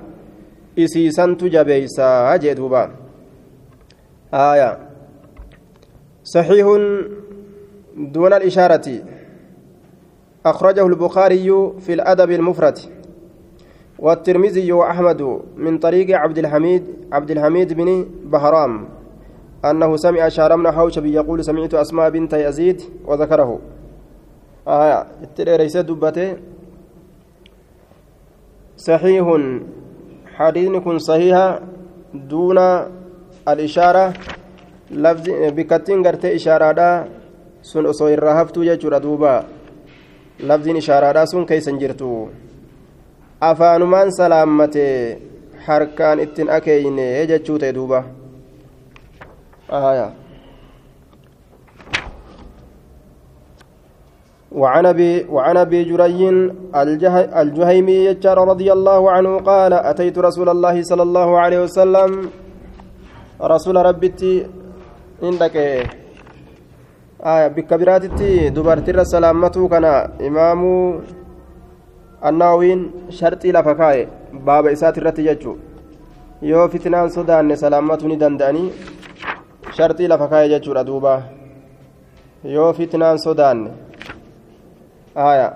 isiisantu 0.75 1.49
jabeeysa 1.49 2.37
jee 2.41 2.55
duuba 2.55 2.89
aayaa 4.33 4.88
صحيح 6.23 6.65
دون 7.97 8.33
الإشارة. 8.33 8.87
أخرجه 10.45 10.87
البخاري 10.87 11.71
في 11.79 11.93
الأدب 11.93 12.31
المفرد. 12.31 12.77
والترمذي 13.99 14.71
وأحمد 14.71 15.41
من 15.55 15.77
طريق 15.77 16.17
عبد 16.17 16.37
الحميد 16.37 16.83
عبد 17.11 17.31
الحميد 17.31 17.73
بن 17.73 18.05
بهرام 18.23 18.89
أنه 19.65 19.95
سمع 19.95 20.29
شار 20.29 20.55
بن 20.55 20.71
حوشب 20.71 21.05
يقول 21.05 21.43
سمعت 21.43 21.73
أسماء 21.73 22.09
بنت 22.09 22.33
يزيد 22.33 22.81
وذكره. 23.05 23.59
آية 24.67 25.07
ليس 25.39 25.77
دبته. 25.77 26.37
صحيح 28.77 29.37
حديث 30.35 30.87
صحيح 30.97 31.59
دون 32.13 32.57
الإشارة. 33.47 34.13
Bikkattiin 35.55 36.01
gartee 36.01 36.33
ishaaraadhaa 36.33 37.05
sun 37.61 37.85
osoo 37.85 38.07
irraa 38.09 38.33
haftuu 38.33 38.63
jechuudha 38.63 39.03
duuba 39.03 39.43
lafziin 40.39 40.77
ishaaraadhaa 40.77 41.25
sun 41.25 41.45
keeysan 41.45 41.79
jirtu 41.79 42.29
afaanumaan 43.41 44.11
salaammate 44.11 44.85
harkaan 45.65 46.19
ittiin 46.19 46.51
akeeyne 46.51 47.25
jechuu 47.27 47.59
ta'e 47.59 47.75
duuba 47.75 48.03
وعن 54.51 54.85
ابي 54.85 55.25
وعن 55.29 55.57
ابي 55.57 55.83
جري 55.83 56.29
الجهيمي 57.41 57.97
يجار 58.09 58.37
رضي 58.47 58.73
الله 58.73 59.11
عنه 59.11 59.39
قال 59.39 59.73
اتيت 59.73 60.17
رسول 60.17 60.49
الله 60.49 60.81
صلى 60.83 61.03
الله 61.03 61.39
عليه 61.39 61.59
وسلم 61.63 62.29
رسول 63.41 63.75
ربتي 63.75 64.58
indhaqe 65.21 65.63
bikka 67.55 67.77
biraatitti 67.77 68.51
dubartirra 68.55 69.05
salaammatuu 69.05 69.67
kana 69.69 70.09
imaamuu 70.27 71.01
annaawiin 72.21 72.81
sharxii 73.17 73.51
lafa 73.51 73.75
kaa'e 73.75 74.07
baaba 74.45 74.71
isaati 74.71 74.99
irratti 75.01 75.23
jechuu 75.27 75.57
yoo 76.51 76.67
fitnaan 76.69 77.11
sodaanne 77.11 77.55
salaammatu 77.63 78.07
ni 78.07 78.17
danda'anii 78.23 78.71
sharxii 79.77 80.07
lafa 80.07 80.27
kaa'e 80.27 80.49
jechuudha 80.53 80.83
duuba 80.91 81.13
yoo 82.43 82.71
fitnaan 82.73 83.19
sodaanne 83.25 83.71
aya 85.15 85.53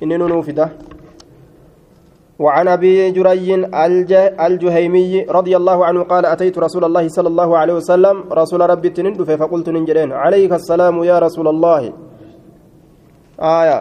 inni 0.00 0.18
nunuu 0.18 0.42
fida 0.42 0.70
وعن 2.38 2.68
أبي 2.68 3.10
جري 3.10 3.54
الجهيمي 4.46 5.22
رضي 5.22 5.56
الله 5.56 5.78
عنه 5.86 6.00
قال 6.02 6.26
أتيت 6.26 6.58
رسول 6.58 6.84
الله 6.84 7.08
صلى 7.08 7.28
الله 7.28 7.58
عليه 7.58 7.74
وسلم. 7.74 8.16
رسول 8.32 8.60
ربي 8.70 8.88
تندف 8.90 9.30
فقلت 9.30 9.68
ننجرين. 9.68 10.12
عليك 10.12 10.52
السلام 10.52 11.02
يا 11.04 11.18
رسول 11.18 11.48
الله. 11.48 11.92
آية. 13.40 13.80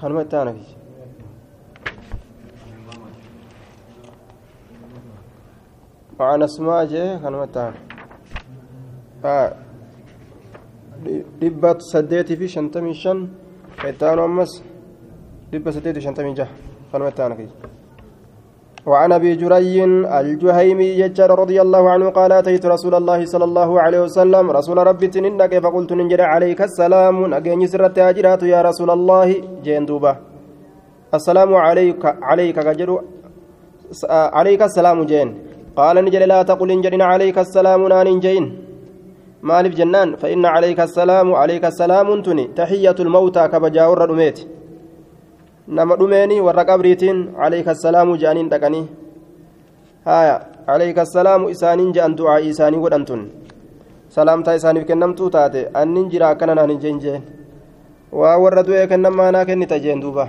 كلمة 0.00 0.22
تانك 0.22 0.56
وعن 6.18 6.42
أسماء 6.42 6.84
جه 6.84 7.20
كلمة 7.20 7.44
تانك 7.44 7.76
dhibba 11.40 11.70
saddeetii 11.92 12.36
fi 12.36 12.48
shantamii 12.48 12.94
shan 12.94 13.18
ittaanu 13.90 14.22
ammas 14.28 14.52
dhibba 15.52 15.72
saddeetii 15.72 16.04
shantamii 16.06 16.34
jaha 16.38 16.52
kanuma 16.92 17.10
ittaana 17.14 17.36
kiyya. 17.40 17.52
وعن 18.86 19.12
أبي 19.12 19.36
جري 19.36 19.84
الجهيمي 20.20 20.88
يجر 21.04 21.30
رضي 21.42 21.58
الله 21.60 21.90
عنه 21.90 22.06
قال 22.10 22.32
أتيت 22.32 22.64
رسول 22.66 22.94
الله 22.94 23.20
صلى 23.28 23.44
الله 23.44 23.70
عليه 23.80 24.00
وسلم. 24.08 24.44
رسول 24.50 24.78
ربي 24.90 25.06
تنك 25.12 25.52
فقلت 25.64 25.92
ننجر 25.92 26.20
عليك 26.20 26.60
السلام. 26.68 27.34
اجيني 27.34 27.66
سرت 27.72 27.98
اجرات 27.98 28.42
يا 28.42 28.60
رسول 28.68 28.90
الله. 28.90 29.28
جين 29.64 29.84
دوبا. 29.84 30.12
السلام 31.12 31.50
عليك 31.66 32.02
عليك 32.30 32.56
كجر 32.66 32.90
عليك 34.38 34.62
السلام 34.62 34.98
جين. 35.04 35.28
قال 35.76 35.96
نجر 36.04 36.22
لا 36.32 36.42
تقل 36.42 36.70
انجرنا 36.70 37.04
عليك 37.04 37.38
السلام 37.38 37.80
نان 37.92 38.20
جين 38.24 38.44
maaliif 39.42 39.74
jennaan 39.74 40.16
فإن 40.20 40.44
عليك 40.46 40.80
السلام 40.80 41.34
عليك 41.34 41.64
السلام 41.64 42.22
تني 42.22 42.44
تحية 42.56 42.98
الموتى 43.00 43.48
كبجا 43.48 43.86
ور 43.86 44.04
دميت 44.04 44.38
نما 45.68 45.96
دميني 45.96 46.40
ور 46.40 46.58
قبريتين 46.60 47.34
عليك 47.36 47.68
السلام 47.68 48.16
جانين 48.16 48.48
دقني 48.48 48.86
هايا 50.06 50.36
عليك 50.68 50.98
السلام 50.98 51.48
إسانين 51.48 51.92
جان 51.92 52.14
دعاء 52.14 52.50
إساني 52.50 52.76
ودنتن 52.76 53.20
سلامتا 54.10 54.56
إساني 54.56 54.84
كنمتو 54.84 55.28
تاتي. 55.28 55.62
أنين 55.76 56.08
جرا 56.08 56.32
كننا 56.32 56.66
نجين 56.66 56.98
جين 56.98 57.22
وورد 58.12 58.70
كنما 58.90 59.28
أنا 59.28 59.44
كني 59.44 59.66
تجين 59.66 60.00
دوبا. 60.00 60.28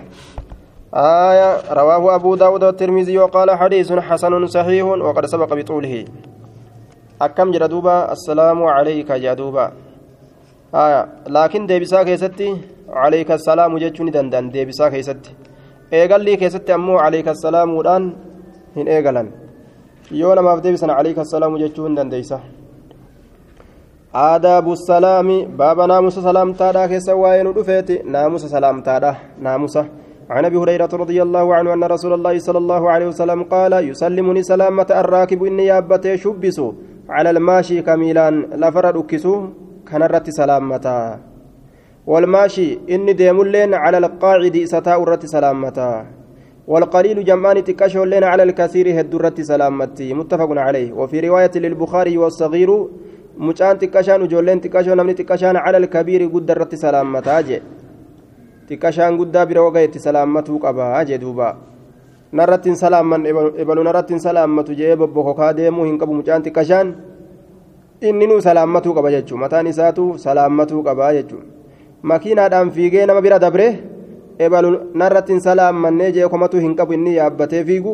آية 0.94 1.50
رواه 1.74 2.16
أبو 2.16 2.36
داود 2.36 2.64
والترمذي 2.64 3.18
وقال 3.18 3.52
حديث 3.52 3.92
حسن 3.92 4.48
صحيح 4.48 4.86
وقد 4.86 5.26
سبق 5.26 5.54
بطوله. 5.54 6.06
Akkam 7.26 7.54
jedha 7.54 7.68
duuba 7.74 7.96
assalaamu 8.14 8.66
calayka 8.76 9.20
jedha 9.24 9.36
duuba 9.42 9.66
laakiin 11.36 11.68
deebisaa 11.70 12.04
keessatti 12.10 12.48
calayka 12.96 13.34
assalaamu 13.40 13.82
jechuu 13.84 14.06
ni 14.06 14.14
danda'an 14.18 14.48
deebisaa 14.54 14.90
keessatti 14.94 15.36
eegallii 16.00 16.38
keessatti 16.42 16.72
ammoo 16.78 16.98
calayka 17.04 17.32
assalaamuudhaan 17.36 18.06
hin 18.78 18.88
eegalan 18.96 19.30
yoo 20.22 20.34
namaaf 20.40 20.64
deebisan 20.66 20.96
calayka 20.98 21.22
assalaamu 21.26 21.62
jechuu 21.64 21.86
hin 21.88 21.98
dandeeysa 22.00 22.40
aadaabu 24.26 24.76
salaami 24.90 25.38
baaba 25.60 25.88
naamusa 25.94 26.22
salaamtaadha 26.28 26.88
keessa 26.94 27.16
waa'ee 27.24 27.44
nu 27.48 27.56
dhufeeti 27.58 28.02
naamusa 28.16 28.54
salaamtaadha 28.56 29.16
naamusa 29.48 29.84
عن 30.32 30.46
ابي 30.46 30.58
هريره 30.58 30.92
رضي 31.04 31.20
الله 31.22 31.56
عنه 31.56 31.74
ان 31.74 31.84
رسول 31.84 32.14
الله 32.14 32.40
صلى 32.40 32.60
الله 32.64 32.84
عليه 32.94 33.08
وسلم 33.12 33.40
قال 33.44 33.74
يسلمني 33.90 34.44
سلامه 34.44 34.90
الراكب 35.02 35.44
اني 35.44 35.66
يابته 35.66 36.16
شبسوا 36.24 36.72
على 37.12 37.30
الماشي 37.30 37.82
كميلان 37.82 38.36
لفر 38.62 38.86
ركسو 38.96 39.48
كان 39.88 40.04
رت 40.04 40.30
سلامتا. 40.30 41.20
والماشي 42.08 42.80
إني 42.90 43.14
ديمولين 43.14 43.74
على 43.74 43.98
القاعد 43.98 44.56
ستاء 44.66 45.04
رت 45.04 45.26
سلامتا. 45.26 45.92
والقليل 46.68 47.18
جمان 47.26 47.64
تكشف 47.64 48.04
لنا 48.12 48.28
على 48.28 48.44
الكثير 48.44 49.00
هدرت 49.00 49.42
سلامتي. 49.42 50.14
متفق 50.14 50.50
عليه. 50.52 50.94
وفي 50.94 51.20
رواية 51.20 51.52
للبخاري 51.56 52.18
والصغير 52.18 52.88
مجان 53.38 53.80
تكشان 53.80 54.22
وجولين 54.22 54.62
تكشان 54.62 54.98
نمني 54.98 55.14
تكشان 55.14 55.56
على 55.56 55.78
الكبير 55.78 56.22
قد 56.34 56.52
رت 56.52 56.76
سلامتا. 56.76 57.42
جي 57.42 57.62
تكشان 58.70 59.12
قد 59.20 59.36
بروغيت 59.50 59.98
سلامته 59.98 60.60
قبا. 60.60 61.04
جي 61.04 61.18
دوبا. 61.18 61.71
Narrattiin 62.32 62.76
salaamman 62.76 63.26
ebalu 63.62 63.84
narrattiin 63.84 64.20
salaammatu 64.20 64.74
jee 64.74 64.96
bobbokokaa 64.96 65.56
deemuu 65.58 65.86
hin 65.86 65.98
qabu 66.00 66.14
mucaan 66.20 66.44
xiqqashaan 66.44 66.88
inni 68.02 68.28
nuu 68.28 68.42
salaammatuu 68.42 68.94
qaba 68.98 69.10
jechuun 69.16 69.40
mataan 69.44 69.68
isaatu 69.68 70.04
salaammatuu 70.18 70.84
qabaa 70.84 71.12
jechuun 71.18 71.44
makiinaadhaan 72.02 72.72
fiigee 72.72 73.06
nama 73.06 73.22
bira 73.22 73.40
dabre 73.42 73.68
ebalu 74.40 74.70
narrattiin 74.94 75.42
salaammannee 75.48 76.12
jee 76.16 76.30
komatu 76.30 76.58
hin 76.64 76.76
qabu 76.80 76.94
inni 76.94 77.16
yaabbatee 77.20 77.64
fiigu 77.70 77.94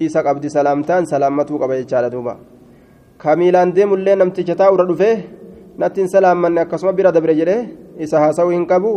isa 0.00 0.22
qabdi 0.22 0.48
salaamtaan 0.56 1.06
salaammatuu 1.12 1.58
qaba 1.62 1.74
jechaadha 1.80 2.10
duuba 2.14 2.36
kamiilaan 3.18 3.74
deemullee 3.76 4.16
namticha 4.16 4.54
taa'urra 4.60 4.86
dhufee 4.90 5.14
nattiin 5.78 6.08
salaammanne 6.08 6.60
akkasuma 6.64 6.92
bira 6.92 7.12
dabre 7.12 7.34
jedhee 7.40 7.60
isa 7.98 8.20
haasa'uu 8.22 8.50
hin 8.56 8.66
qabu 8.72 8.92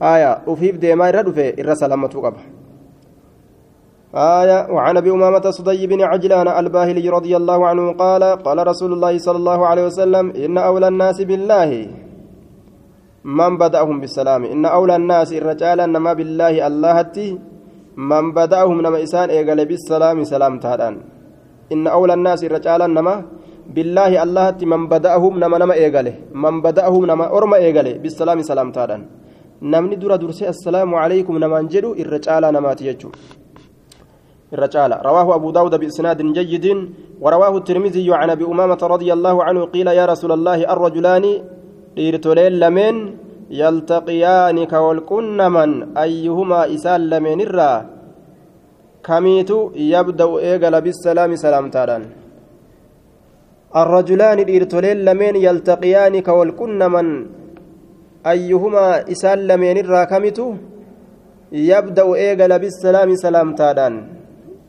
haaya 0.00 0.30
ufiif 0.46 0.76
deemaa 0.82 1.08
irra 1.12 1.22
dhufe 1.26 1.54
irra 1.60 1.74
salaammatuu 1.82 2.22
qaba. 2.22 2.59
آية 4.14 4.66
وعن 4.70 4.96
أبي 4.96 5.10
أمامة 5.10 5.50
صدي 5.50 5.86
بن 5.86 6.02
عجلان 6.02 6.48
الباهلي 6.48 7.08
رضي 7.08 7.36
الله 7.36 7.66
عنه 7.66 7.92
قال 7.92 8.22
قال 8.22 8.66
رسول 8.66 8.92
الله 8.92 9.18
صلى 9.18 9.36
الله 9.36 9.66
عليه 9.66 9.84
وسلم 9.86 10.30
إن 10.30 10.58
أولى 10.58 10.88
الناس 10.88 11.22
بالله. 11.22 11.70
من 13.24 13.58
بدأهم 13.58 14.00
بالسلام؟ 14.00 14.44
إن 14.44 14.64
أولى 14.66 14.96
الناس 14.96 15.32
الرجال 15.32 15.78
نما 15.78 16.12
بالله 16.12 16.66
اللهتي 16.66 17.38
من 17.96 18.32
بدأهم 18.32 18.80
نما 18.80 19.02
إسان 19.02 19.30
إيقال 19.30 19.60
بالسلام 19.70 20.24
سلام 20.24 20.58
تهدان. 20.58 20.94
إن 21.72 21.86
أولى 21.86 22.14
الناس 22.14 22.44
الرجال 22.44 22.80
نما 22.94 23.14
بالله 23.74 24.22
اللهتي 24.22 24.66
من 24.66 24.88
بدأهم 24.88 25.32
نما 25.38 25.58
نما 25.58 25.74
إيقال 25.74 26.06
من 26.34 26.54
بدأهم 26.66 27.02
نما 27.10 27.26
أرما 27.36 27.56
إيقال 27.56 27.98
بالسلام 28.02 28.42
سلام 28.42 28.68
تهدان. 28.72 29.02
نمني 29.62 29.96
درا 30.02 30.16
درسي 30.16 30.48
السلام 30.48 30.90
عليكم 30.94 31.34
نما 31.38 31.58
انجلوا 31.62 31.94
الرجال 32.02 32.42
نما 32.56 32.74
تيجوا 32.74 33.10
الرجال 34.54 34.90
رواه 35.08 35.34
أبو 35.34 35.50
داود 35.50 35.74
بإسناد 35.80 36.18
جيد 36.32 36.66
ورواه 37.20 37.54
الترمذي 37.56 38.08
عن 38.14 38.30
أبي 38.30 38.44
أمامة 38.44 38.80
رضي 38.82 39.12
الله 39.12 39.44
عنه 39.44 39.60
قيل 39.64 39.86
يا 39.86 40.04
رسول 40.06 40.32
الله 40.32 40.58
الرجلان 40.74 41.24
dhiirtoleen 41.96 42.54
lameen 42.62 42.96
yaltaqiyaani 43.50 44.66
ka 44.70 44.78
wal 44.84 45.02
qunnaman 45.10 45.70
ayyuhumaa 46.04 46.70
isaan 46.76 47.10
lameen 47.10 47.40
irraa 47.46 47.78
kamiitu 49.08 49.72
yabda'u 49.74 50.38
eegala 50.50 50.78
bisalaami 50.86 51.36
salaamtaadhaan 51.44 52.04
الرجلان 53.82 54.38
lameen 55.08 55.36
yaltaqiyaani 55.46 56.22
ka 56.22 56.32
wal 56.38 56.52
qunnaman 56.60 57.08
ayyuhumaa 58.32 59.02
isaan 59.14 59.46
lameen 59.50 59.76
irraa 59.82 60.06
kamitu 60.06 60.46
yabda'u 61.50 62.16
eegala 62.26 62.58
bisalaami 62.64 63.16
salaamtaadhaan 63.24 64.19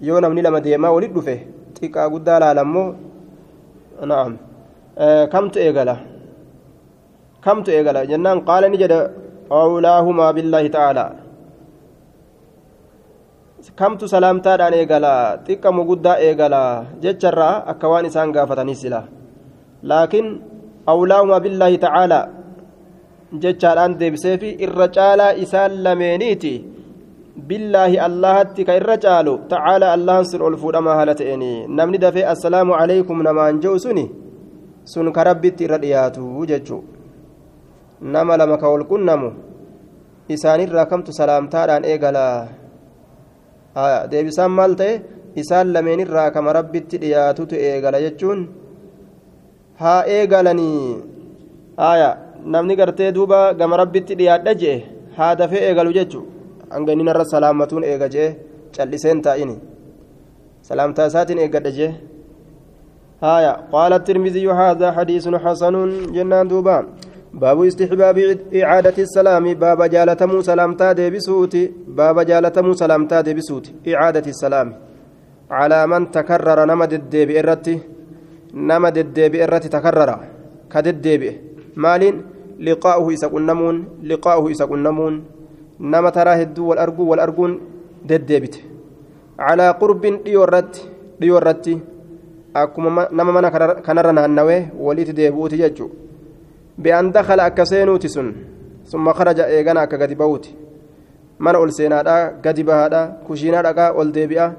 yoo 0.07 0.19
namni 0.23 0.41
lama 0.45 0.59
deemaa 0.65 0.93
walit 0.95 1.13
dhufe 1.17 1.35
xiqqaa 1.77 2.07
guddaa 2.13 2.39
laalammoo 2.43 2.87
na'am 4.11 4.33
kamtu 5.33 5.57
eegala 5.65 5.95
kamtu 7.45 7.69
eegala 7.77 7.99
jennaan 8.11 8.39
qaala 8.49 8.65
ni 8.71 8.77
jedha 8.83 8.99
awlaahumaa 9.61 10.31
billaahi 10.37 10.69
ta'aalaa 10.77 11.09
kamtu 13.79 14.05
salaamtaadhaan 14.13 14.73
eegala 14.79 15.13
xiqqamu 15.47 15.81
guddaa 15.89 16.17
eegala 16.27 16.61
jecharraa 17.03 17.55
akka 17.71 17.87
waan 17.91 18.05
isaan 18.09 18.29
gaafatanii 18.35 18.77
sila 18.83 19.01
laakiin 19.89 20.27
awlaahumaa 20.93 21.43
billaahi 21.45 21.77
ta'aalaa 21.85 22.25
jechaadhaan 23.43 23.93
deebiseefi 23.99 24.49
irra 24.65 24.87
caalaa 24.97 25.31
isaan 25.43 25.71
lameeniiti 25.85 26.53
billaahi 27.35 27.99
allahatti 28.07 28.65
ka 28.65 28.75
irra 28.79 28.97
caalu 28.97 29.37
ta'aalaa 29.53 29.93
allahan 29.97 30.25
sun 30.25 30.41
ol 30.41 30.57
fuudhamaa 30.63 30.95
haala 30.99 31.15
ta'eni 31.15 31.67
namni 31.67 31.97
dafee 32.05 32.25
assalaamu 32.33 32.75
calaykum 32.79 33.23
namaan 33.23 33.61
je'u 33.63 33.77
suni 33.79 34.05
sun 34.93 35.11
ka 35.15 35.23
rabbitti 35.29 35.63
irra 35.67 35.77
dhiyaatu 35.85 36.45
jechuu 36.51 36.83
nama 38.01 38.37
lama 38.37 38.57
ka 38.57 38.67
wal 38.73 38.85
qunnamu 38.91 39.31
isaanirraa 40.35 40.85
kamtu 40.91 41.11
salaamtaadhaan 41.19 41.85
eegala? 41.91 42.25
Deebisaan 44.11 44.51
maal 44.57 44.75
ta'e? 44.81 45.01
Isaan 45.41 45.73
lameenirraa 45.73 46.31
kama 46.35 46.53
rabbitti 46.57 47.01
dhiyaatutu 47.03 47.55
eegala 47.55 48.01
jechuun? 48.05 48.39
Haa 49.81 50.01
eegalanii. 50.15 50.97
Aya 51.77 52.09
namni 52.45 52.75
gartee 52.75 53.11
duuba 53.15 53.53
gama 53.59 53.79
rabbitti 53.81 54.17
dhiyaadha 54.19 54.53
je'e 54.61 54.77
haa 55.17 55.35
dafee 55.39 55.63
eegalu 55.67 55.93
jechu 55.99 56.21
hanga 56.73 56.91
inni 56.93 57.03
narra 57.09 57.25
salaamatuun 57.33 57.83
eega 57.83 58.07
jee 58.15 58.29
calliseen 58.77 59.21
taa'ini. 59.21 59.55
Salaamtaa 60.61 61.09
isaatiin 61.11 61.43
eeggadha 61.43 61.71
jee. 61.79 61.91
هايا 63.23 63.53
قال 63.71 63.93
الترمذي 63.93 64.47
هذا 64.49 64.91
حديث 64.91 65.25
حسن 65.43 65.75
جنان 66.15 66.47
دوبا 66.47 66.77
باب 67.33 67.57
استحباب 67.63 68.17
إعادة 68.61 68.97
السلام 68.97 69.53
باب 69.53 69.79
جالتمو 69.93 70.41
سلامتا 70.41 70.91
ديبسوتي 70.91 71.71
باب 71.87 72.17
جالتمو 72.29 72.73
سلامتا 72.73 73.21
ديبسوتي 73.21 73.71
إعادة 73.93 74.25
السلام 74.33 74.67
على 75.51 75.87
من 75.87 76.11
تكرر 76.11 76.59
نمد 76.71 76.93
الديب 76.93 77.29
إرتي 77.39 77.75
نمد 78.53 78.97
الديب 78.97 79.35
إرتي 79.35 79.69
تكرر 79.69 80.09
كد 80.71 80.87
الديب 80.87 81.23
مال 81.75 82.03
لقاؤه 82.59 83.13
إسا 83.13 83.27
لقاؤه 84.03 84.51
إسا 84.51 84.65
قنمون 85.81 85.91
نما 85.91 86.09
تراه 86.09 86.41
الدو 86.41 86.65
والأرجو 86.69 87.03
والأرجون 87.11 87.59
دديبت 88.05 88.55
على 89.39 89.69
قرب 89.71 90.03
ديورت 90.25 90.73
ديورتي 91.19 91.79
akkuma 92.53 93.07
nama 93.11 93.31
mana 93.31 93.51
kanarra 93.81 94.11
naannawee 94.13 94.71
walitti 94.79 95.13
deebi'uuti 95.13 95.57
jechuudha 95.57 95.95
bi'aan 96.77 97.11
dakala 97.11 97.43
akka 97.43 97.65
seenuuti 97.65 98.09
sun 98.09 98.33
summa 98.83 99.13
kharaja 99.13 99.47
eegana 99.49 99.81
akka 99.81 99.97
gadi 99.97 100.15
ba'uuti 100.15 100.55
mana 101.39 101.59
ol 101.59 101.71
seenaadhaa 101.71 102.31
gadi 102.43 102.63
bahaadhaa 102.63 103.07
kushiinaa 103.27 103.63
dhaqaa 103.63 103.93
ol 103.93 104.11
deebi'a 104.11 104.51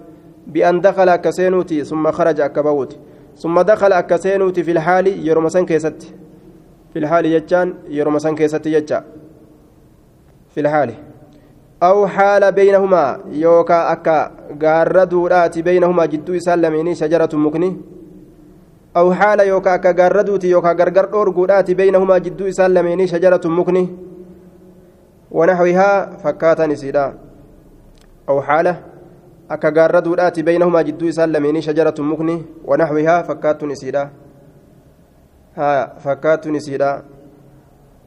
bi'aan 0.52 0.80
dakala 0.80 1.12
akka 1.12 1.32
seenuuti 1.32 1.84
summa 1.84 2.12
kharaja 2.12 2.44
akka 2.44 2.62
ba'uuti 2.62 2.96
summa 3.34 3.64
dakala 3.64 3.96
akka 3.96 4.18
seenuuti 4.18 4.64
filhaali 4.64 5.12
yeroma 5.28 5.50
san 5.50 5.66
keessatti 5.66 6.14
filhaali 6.94 7.30
jechaan 7.30 7.74
yeroma 7.88 8.20
san 8.20 8.34
keessatti 8.34 8.70
jecha 8.70 9.04
filhaali 10.54 10.96
أو 11.82 12.06
حال 12.06 12.52
بينهما 12.52 13.18
يوكا 13.30 13.92
أكا 13.92 14.30
غاردودات 14.62 15.58
بينهما 15.58 16.06
جدو 16.06 16.38
سلميني 16.38 16.94
شجرة 16.94 17.28
مكني. 17.32 17.76
أو 18.96 19.14
حال 19.14 19.40
يوكا 19.40 19.74
أكا 19.74 19.90
غاردوتي 20.02 20.50
يوكا 20.50 20.72
غرغر 20.72 21.12
أورغودات 21.12 21.70
بينهما 21.70 22.18
جدو 22.18 22.50
سلميني 22.50 23.06
شجرة 23.06 23.40
مكني. 23.44 23.88
ونحوها 25.30 26.16
فكاتا 26.16 26.66
نسيدا 26.66 27.14
أو 28.28 28.42
حالة 28.42 28.82
أكا 29.50 29.68
غاردودات 29.76 30.40
بينهما 30.40 30.82
جدو 30.82 31.10
سلميني 31.10 31.60
شجرة 31.62 31.94
مكني. 31.98 32.42
ونحوها 32.64 33.22
فكات 33.22 33.64
نسيدا 33.64 34.10
ها 35.56 35.98
فكات 35.98 36.48
نسيدا 36.48 37.02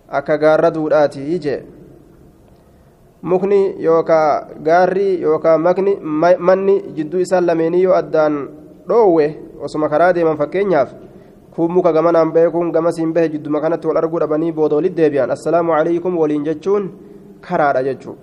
أكا 0.10 0.36
غاردودات 0.36 1.18
يجي 1.18 1.62
mukni 3.25 3.75
yookaa 3.85 4.47
gaarri 4.63 5.21
yookaa 5.23 5.59
makni 5.59 5.97
manni 6.39 6.83
jidduu 6.97 7.21
isaan 7.21 7.47
lameenii 7.47 7.83
yoo 7.83 7.95
addaan 7.95 8.49
dhoowwe 8.89 9.27
osuma 9.63 9.89
karaa 9.89 10.13
deeman 10.13 10.37
fakkeenyaaf 10.37 10.91
kun 11.55 11.73
muka 11.73 11.93
gamanaan 11.93 12.33
bahe 12.33 12.51
kun 12.51 12.73
gamasiin 12.73 13.13
bahe 13.13 13.29
jidduma 13.29 13.61
kanatti 13.61 13.87
wal 13.87 13.97
arguu 13.97 14.21
dhabanii 14.21 14.53
booda 14.53 14.77
walitti 14.77 15.03
deebi'an 15.03 15.31
assalaamu 15.31 15.73
calaykum 15.77 16.19
waliin 16.19 16.45
jechuun 16.45 16.91
karaadha 17.41 17.83
jechuu 17.83 18.17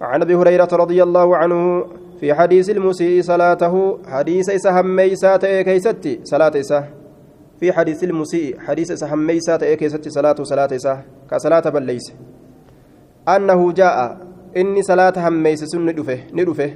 عن 0.00 0.22
ابي 0.22 0.34
هريره 0.34 0.68
رضي 0.72 1.02
الله 1.02 1.36
عنه 1.36 1.84
في 2.20 2.34
حديث 2.34 2.70
المسيء 2.70 3.22
صلاته 3.22 3.98
حديث 4.06 4.50
إسا 4.50 4.80
هميسات 4.80 5.46
كيستي 5.46 6.20
صلاة 6.24 6.52
إسا 6.60 6.84
في 7.60 7.72
حديث 7.72 8.04
المسيء 8.04 8.60
حديث 8.60 8.90
إسا 8.90 9.14
هميسات 9.14 9.64
كيستي 9.64 10.10
صلاة 10.10 10.36
صلاة 10.42 10.68
إسا 10.76 10.94
كصلاة 11.30 11.60
بل 11.60 11.82
ليس 11.82 12.12
أنه 13.28 13.72
جاء 13.72 13.96
inni 14.55 14.83
salaata 14.83 15.21
hammeeyse 15.21 15.65
sun 15.71 15.85
ni 15.85 15.93
dhufe 15.93 16.15
ni 16.33 16.43
dhufe 16.45 16.67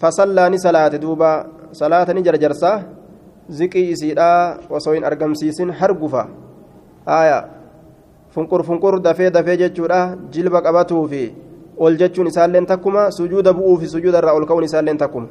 fasallaa 0.00 0.48
ni 0.50 0.58
salaate 0.58 0.98
duuba 0.98 1.30
salaata 1.72 2.14
ni 2.14 2.22
jarjarsaa 2.22 2.82
ziqii 3.58 3.90
isiidhaa 3.90 4.58
osoo 4.70 4.92
hin 4.92 5.04
argamsiisin 5.04 5.70
hargufa 5.80 6.28
aya 7.06 7.38
funqur 8.34 8.62
funqur 8.64 9.00
dafee 9.02 9.30
dafee 9.30 9.56
jechuudha 9.62 10.00
jilba 10.30 10.62
qabatuu 10.62 11.04
fi 11.12 11.22
ol 11.76 11.96
jechuun 11.96 12.26
isaalleen 12.32 12.66
takkuma 12.66 13.10
sujuuda 13.18 13.52
bu'uu 13.52 13.78
fi 13.80 13.88
sujuuda 13.94 14.18
irraa 14.22 14.34
ol 14.40 14.46
ka'uun 14.46 14.64
isaalleen 14.70 14.98
takkuma 14.98 15.28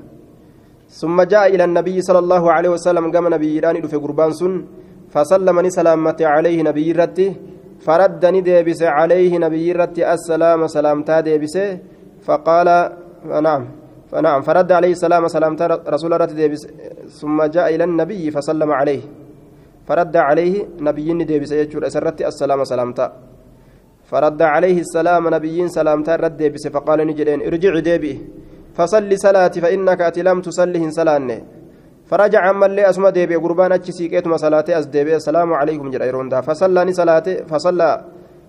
ثم 0.90 1.22
جاء 1.22 1.54
إلى 1.54 1.64
النبي 1.70 2.02
صلى 2.02 2.20
الله 2.20 2.52
عليه 2.52 2.70
وسلم 2.70 3.12
قام 3.14 3.28
نبي 3.30 3.60
راني 3.60 3.86
في 3.86 3.98
قربان 4.04 4.34
سن 4.34 4.54
فسلمني 5.14 5.70
سلامتي 5.70 6.26
عليه 6.26 6.58
نبي 6.70 6.92
رتي 6.92 7.28
فردني 7.86 8.42
ديبس 8.42 8.82
عليه 8.84 9.32
نبي 9.46 9.72
رتي 9.72 10.04
السلام 10.14 10.68
سلامتا 10.68 11.20
ديبس 11.20 11.56
فقال 12.26 12.68
نعم 13.48 13.64
فنعم. 14.12 14.42
فرد 14.42 14.72
عليه 14.72 14.92
السلام 14.98 15.28
سلامتا 15.28 15.66
رسول 15.94 16.12
رتي 16.22 16.36
ديبس 16.42 16.62
ثم 17.20 17.38
جاء 17.56 17.76
إلى 17.76 17.84
النبي 17.84 18.32
فسلم 18.32 18.72
عليه. 18.72 19.02
فرد 19.88 20.16
عليه 20.18 20.56
نبي 20.88 21.08
ديبس 21.30 21.52
يجور 21.52 21.88
أسرتي 21.88 22.28
السلام 22.28 22.64
سلامتا 22.64 23.08
فرد 24.10 24.42
عليه 24.42 24.80
السلام 24.86 25.24
نبي 25.36 25.68
سلامتا 25.68 26.16
رد 26.16 26.38
ديبس 26.38 26.68
فقال 26.68 27.00
نجدين 27.08 27.42
ارجع 27.48 27.80
ديبي 27.80 28.14
فصلي 28.78 29.16
صلاتي 29.26 29.62
فإنك 29.62 30.02
أتي 30.02 30.22
لم 30.28 30.42
تصلي 30.42 30.92
صلاني. 30.92 31.38
فرجع 32.10 32.42
عما 32.48 32.66
اللي 32.66 32.90
أسمى 32.90 33.12
ديبي 33.12 33.36
قربان 33.36 33.72
أتشي 33.72 33.92
سيكيتما 33.92 34.38
صلاتي 34.38 34.80
أس 34.80 34.86
ديبي 34.86 35.16
السلام 35.16 35.54
عليكم 35.54 35.90
جرى 35.94 36.08
يروندا 36.08 36.42
فصلى 36.42 36.86
ني 36.86 36.94
صلاتي 36.94 37.34
فصلى 37.50 37.90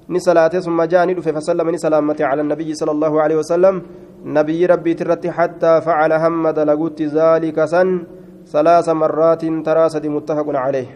ني 0.09 0.18
صلاتي 0.18 0.61
ثم 0.61 0.83
جاء 0.83 1.07
ندف 1.07 1.29
فسلم 1.29 1.70
ني 1.70 1.79
سلامتي 1.79 2.25
على 2.25 2.40
النبي 2.42 2.75
صلى 2.75 2.90
الله 2.90 3.23
عليه 3.23 3.37
وسلم. 3.37 3.83
نبي 4.25 4.66
ربي 4.66 4.94
ترتي 4.94 5.31
حتى 5.31 5.81
فعل 5.81 6.12
همد 6.12 6.59
لقوت 6.59 7.03
ذلك 7.03 7.64
سن 7.64 7.88
ثلاث 8.53 8.88
مرات 8.88 9.42
تراسد 9.66 10.07
متفق 10.07 10.49
عليه. 10.64 10.88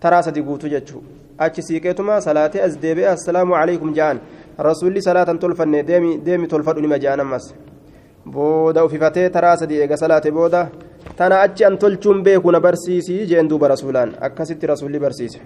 تراسد 0.00 0.38
قوت 0.46 0.66
جتشو 0.66 0.98
أتشي 1.40 1.62
سيكيتما 1.62 2.20
صلاتي 2.20 2.66
أس 2.66 2.74
ديبي 2.76 3.12
السلام 3.12 3.52
عليكم 3.52 3.92
جان. 3.92 4.16
رسولي 4.60 5.00
صلاة 5.00 5.24
تلفن 5.42 5.84
ديمي 5.84 6.16
ديمي 6.16 6.46
تلفن 6.46 6.82
نما 6.82 6.96
جانا 6.96 7.24
مس. 7.24 7.54
booda 8.26 8.84
ufifatee 8.84 9.28
taraa 9.30 9.56
sadii 9.56 9.80
eega 9.82 9.96
salaate 9.96 10.30
booda 10.30 10.68
tana 11.20 11.40
achi 11.44 11.64
an 11.68 11.76
tolchuun 11.76 12.22
beeku 12.24 12.50
na 12.52 12.60
barsiisii 12.66 13.26
jeen 13.30 13.48
duuba 13.48 13.68
rasuulaan 13.68 14.16
akkasitti 14.26 14.66
rasuulli 14.72 14.98
barsiise. 14.98 15.40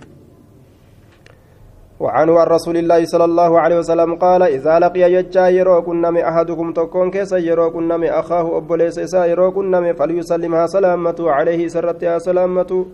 وعنه 2.00 2.40
عن 2.40 2.46
رسول 2.46 2.76
الله 2.76 3.04
صلى 3.04 3.24
الله 3.24 3.60
عليه 3.60 3.78
وسلم 3.78 4.14
قال 4.18 4.42
إذا 4.42 4.78
لقي 4.78 5.12
يجا 5.12 5.48
يرو 5.48 5.82
كنم 5.82 6.16
أحدكم 6.16 6.72
تكون 6.72 7.10
كيس 7.10 7.32
يرو 7.32 7.70
كنم 7.70 8.04
أخاه 8.04 8.56
أبوليس 8.58 8.98
إسا 8.98 9.24
يرو 9.24 9.52
كنم 9.52 9.92
فليسلمها 9.94 10.66
سلامة 10.66 11.18
عليه 11.20 11.68
سرتها 11.68 12.18
سلامة 12.18 12.86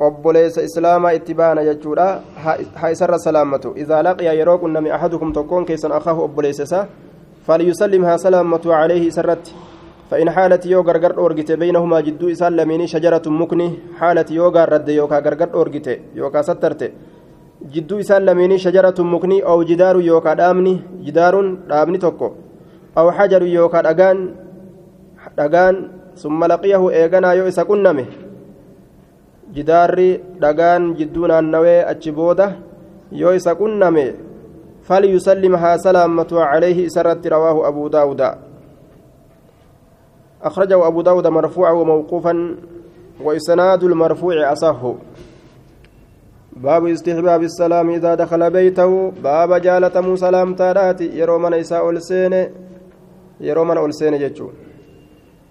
أبوليس 0.00 0.58
إسلام 0.58 1.06
اتبانا 1.06 1.62
يجورا 1.62 2.08
هاي 2.76 2.94
سر 2.94 3.16
سلامة 3.16 3.64
إذا 3.76 4.02
لقي 4.02 4.38
يرو 4.38 4.58
كنم 4.58 4.86
أحدكم 4.86 5.32
تكون 5.32 5.64
كيس 5.64 5.84
أخاه 5.84 6.24
أبوليس 6.24 6.60
إسا 6.60 6.88
فليسلمها 7.46 8.16
سلامة 8.16 8.64
عليه 8.66 9.10
سرت 9.10 9.44
فإن 10.12 10.28
حالت 10.36 10.66
يو 10.66 10.80
غرغر 10.88 11.12
أورجت 11.18 11.50
بينهما 11.62 11.98
جدو 12.06 12.26
إسال 12.32 12.52
لميني 12.56 12.86
شجرة 12.86 13.26
مكني 13.40 13.68
حالت 13.98 14.28
يو 14.30 14.46
غرد 14.56 14.88
يوكا 14.88 15.18
غرغر 15.24 15.48
أورجت 15.56 15.88
يوكا 16.14 16.42
سترت 16.48 16.82
جدو 17.72 17.94
إسال 18.02 18.26
لميني 18.26 18.58
شجرة 18.64 18.98
مكني 19.12 19.38
أو 19.50 19.62
جدار 19.62 19.96
يوكا 20.00 20.34
دامني 20.34 20.74
جدار 21.06 21.34
دامني 21.68 21.98
توكو. 21.98 22.28
أو 22.98 23.06
حجر 23.16 23.42
يوكا 23.42 23.80
دغان 23.88 24.18
دغان 25.38 25.74
ثم 26.22 26.40
لقيه 26.44 26.82
إيغانا 26.90 27.32
يو 27.32 27.48
إسا 27.48 27.62
كنمه 27.62 28.06
جدونا 30.98 31.40
نوي 31.40 31.90
أتشبوده 31.90 32.48
يو 33.12 33.30
إسا 33.36 33.52
كنمه 33.52 34.06
فليسلمها 34.88 35.76
سلامة 35.76 36.32
عليه 36.32 36.78
سرت 36.88 37.26
رواه 37.26 37.56
أبو 37.68 37.88
داود 37.88 38.51
أخرجه 40.42 40.86
أبو 40.86 41.00
داود 41.02 41.26
مرفوعا 41.26 41.72
وموقوفا 41.72 42.56
وإسناد 43.24 43.84
المرفوع 43.84 44.52
أصح. 44.52 44.92
باب 46.56 46.86
استحباب 46.86 47.42
السلام 47.42 47.90
إذا 47.90 48.14
دخل 48.14 48.50
بيته. 48.50 49.12
باب 49.22 49.50
جالة 49.60 50.14
سلام 50.14 50.54
تارات 50.54 51.00
يرو 51.00 51.38
من 51.38 51.54
إساء 51.54 51.90
السين 51.90 52.34
يرو 53.40 53.64
من 53.64 53.78
ألسين 53.78 54.18
جتشو. 54.18 54.48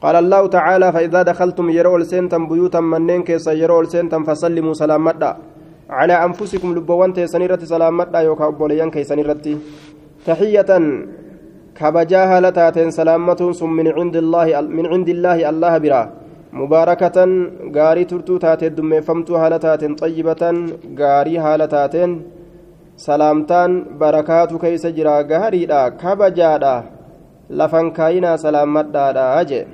قال 0.01 0.15
الله 0.15 0.47
تعالى 0.47 0.91
فإذا 0.91 1.21
دخلتم 1.21 1.69
يرو 1.69 1.97
السنتم 1.97 2.47
بيوتا 2.47 2.79
منين 2.79 3.23
كيسا 3.23 3.51
يرو 3.51 3.81
السنتم 3.81 4.23
فسلموا 4.23 4.73
سلام 4.73 5.03
مدى. 5.03 5.33
على 5.89 6.13
أنفسكم 6.13 6.75
لبوان 6.75 7.13
تيسانيرة 7.13 7.59
سلامة 7.63 8.19
يوكا 8.19 8.47
أبوليان 8.47 8.91
كيسانيرة 8.91 9.45
تحية 10.25 10.71
كبجاها 11.77 12.37
لتاتين 12.45 12.89
سلامة 12.91 13.41
ثم 13.59 13.71
من 13.79 13.87
عند 13.97 14.15
الله 14.23 14.47
من 14.77 14.85
عند 14.93 15.09
الله 15.15 15.37
الله 15.49 15.73
برا. 15.83 16.03
مباركة 16.53 17.17
غاري 17.75 18.03
ترتو 18.11 18.37
تاتين 18.43 18.75
دم 18.75 18.91
فمتو 19.07 19.35
هالتاتين 19.41 19.95
طيبة 19.95 20.43
غاري 20.99 21.35
هالتاتين 21.45 22.11
salaamtaan 23.01 23.97
barakaatu 24.01 24.59
keeysa 24.61 24.91
jira 24.97 25.13
gaariidha 25.31 25.79
kabajaadha 26.01 26.73
lafan 27.59 27.87
kaayinaa 27.97 28.37
salaammadhaadha 28.43 29.45
jee 29.51 29.65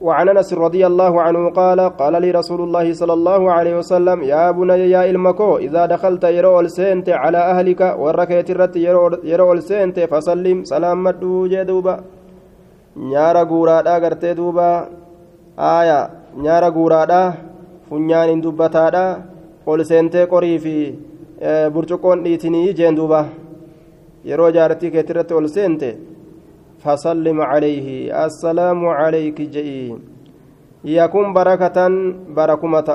وعن 0.00 0.28
أنس 0.28 0.54
رضي 0.54 0.86
الله 0.86 1.22
عنه 1.22 1.50
قال 1.50 1.80
قال 1.80 2.22
لي 2.22 2.30
رسول 2.30 2.60
الله 2.66 2.92
صلى 2.92 3.12
الله 3.12 3.52
عليه 3.52 3.74
وسلم 3.78 4.22
يا 4.22 4.50
بني 4.50 4.90
يا 4.90 5.10
إلمكو 5.10 5.56
إذا 5.66 5.86
دخلت 5.86 6.24
يرو 6.24 6.60
السنت 6.60 7.08
على 7.22 7.38
أهلك 7.38 7.80
وركيت 7.98 8.50
الرت 8.50 8.76
يرو 9.32 9.52
السنت 9.52 10.00
فسلم 10.10 10.64
سلام 10.64 11.04
مدو 11.04 11.46
جدوبا 11.52 11.94
نيارا 12.96 13.42
غورادا 13.50 13.94
غرتي 14.02 14.34
دوبا. 14.34 14.70
آية 15.58 16.00
نيارا 16.42 16.68
غورادا 16.68 17.22
فنيان 17.90 18.40
دبتادا 18.40 19.06
ol 19.68 19.84
seentee 19.84 20.26
qorii 20.32 20.58
fi 20.64 20.74
burcuqqoon 21.74 22.22
dhiitinii 22.24 22.74
jeen 22.78 22.94
duuba 22.96 23.20
yeroo 24.28 24.50
jaartii 24.56 24.90
keetirratti 24.94 25.34
ol 25.38 25.48
seente 25.56 25.88
فسلم 26.84 27.40
عليه 27.40 27.88
السلام 28.26 28.86
عليك 28.86 29.40
جئي 29.40 29.98
يكون 30.84 31.32
بركة 31.32 31.78
بركمة 32.38 32.88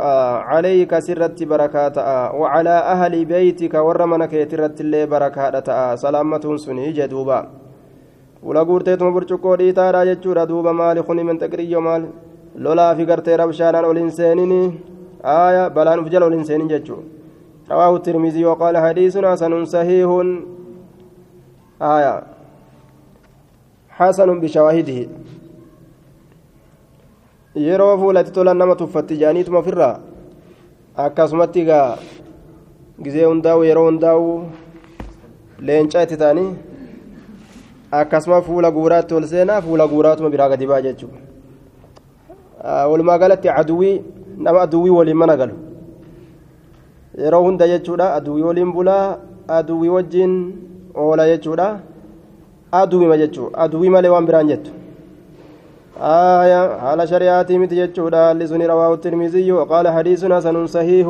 عليك 0.51 0.99
سرت 0.99 1.43
بركات 1.43 1.97
وعلى 2.39 2.75
أهل 2.93 3.25
بيتك 3.25 3.73
ورمنك 3.73 4.33
يترت 4.33 4.81
اللي 4.81 5.05
بركات 5.05 5.67
سلامة 5.99 6.57
سني 6.57 6.91
جدوبا. 6.91 7.39
ولا 8.43 8.63
قرتيتم 8.63 9.13
برشكو 9.13 9.55
ديتا 9.55 9.91
راجتشورا 9.91 10.43
دوبا 10.43 10.71
مال 10.71 11.03
خني 11.03 11.23
من 11.23 11.37
تقريو 11.37 11.81
مال. 11.81 12.03
لولا 12.55 12.93
في 12.95 13.05
قرتي 13.05 13.35
ربشانا 13.35 13.87
والإنسانين 13.87 14.79
آية 15.25 15.67
بلان 15.67 15.99
فجل 16.05 16.23
والإنسانين 16.23 16.67
جتشو. 16.67 16.97
رواه 17.71 17.95
الترمذي 17.95 18.45
وقال 18.45 18.77
حديث 18.77 19.17
حسن 19.17 19.65
صحيح. 19.65 20.09
آية. 21.81 22.32
حسن 23.98 24.40
بشواهده 24.40 25.00
yeroo 27.66 27.94
fuulatti 28.00 28.30
tolan 28.37 28.56
nama 28.61 28.74
tuffatti 28.80 29.16
jaaniituma 29.22 29.58
ofirraa 29.58 29.94
akkasumatti 31.04 31.61
egaa 31.64 31.98
gizee 33.04 33.24
hundaa'u 33.30 33.64
yeroo 33.68 33.87
hundaa'u 33.88 34.26
leencaa 35.66 36.02
itti 36.06 36.16
ta'anii 36.22 36.50
akkasuma 38.00 38.38
fuula 38.48 38.70
guuraatti 38.76 39.14
ol 39.18 39.26
seenaa 39.32 39.61
fuula 39.66 39.88
guuraatuma 39.92 40.30
biraa 40.34 40.48
gadi 40.52 40.66
ba'a 40.70 40.84
jechuudha 40.87 41.18
walumaa 42.90 43.18
galatti 43.24 43.48
aduwii 43.61 43.94
nama 44.46 44.58
aduwii 44.66 44.94
waliin 44.98 45.20
mana 45.24 45.37
galu 45.40 45.56
yeroo 47.24 47.42
hunda 47.48 47.68
jechuudha 47.74 48.14
aduwii 48.18 48.46
waliin 48.50 48.72
bulaa 48.78 49.06
aduwii 49.58 49.94
wajjin 49.96 50.32
oola 50.94 51.26
jechuudha. 51.30 51.68
Aduwima 52.81 53.17
jechuun 53.21 53.51
aduwii 53.65 53.93
malee 53.95 54.13
waan 54.15 54.25
biraan 54.31 54.49
jettu 54.53 54.71
آية 55.93 56.62
على 56.89 57.07
شريعتي 57.07 57.57
متي 57.57 57.75
جتشودا 57.75 58.33
لسني 58.33 58.65
رواه 58.65 58.93
الترمذي 58.93 59.51
وقال 59.51 59.86
حديث 59.88 60.25
حسن 60.25 60.67
صحيح 60.67 61.07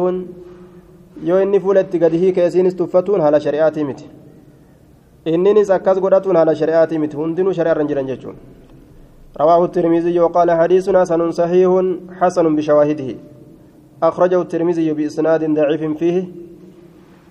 yoo 1.24 1.40
inni 1.42 1.60
fuulatti 1.60 2.00
gadi 2.00 2.18
hiike 2.18 2.46
isiinis 2.48 2.76
tuffatun 2.76 3.22
haala 3.22 3.40
shari'aatii 3.40 3.84
miti 3.84 4.06
inninis 5.26 5.70
akkas 5.70 6.02
godhatuun 6.04 6.36
haala 6.36 6.56
shari'aatii 6.62 7.00
miti 7.04 7.16
hundinuu 7.18 7.54
shari'aa 7.54 7.76
irra 7.76 7.86
jiran 7.92 8.08
jechuun 8.12 8.36
رواه 9.42 9.66
الترمذي 9.66 10.20
وقال 10.20 10.52
حديث 10.52 10.90
حسن 10.90 11.32
صحيح 11.32 11.70
حسن 12.20 12.56
بشواهده 12.56 13.10
أخرجه 14.04 14.42
الترمذي 14.42 14.94
بإسناد 14.94 15.54
ضعيف 15.54 15.84
فيه 15.98 16.18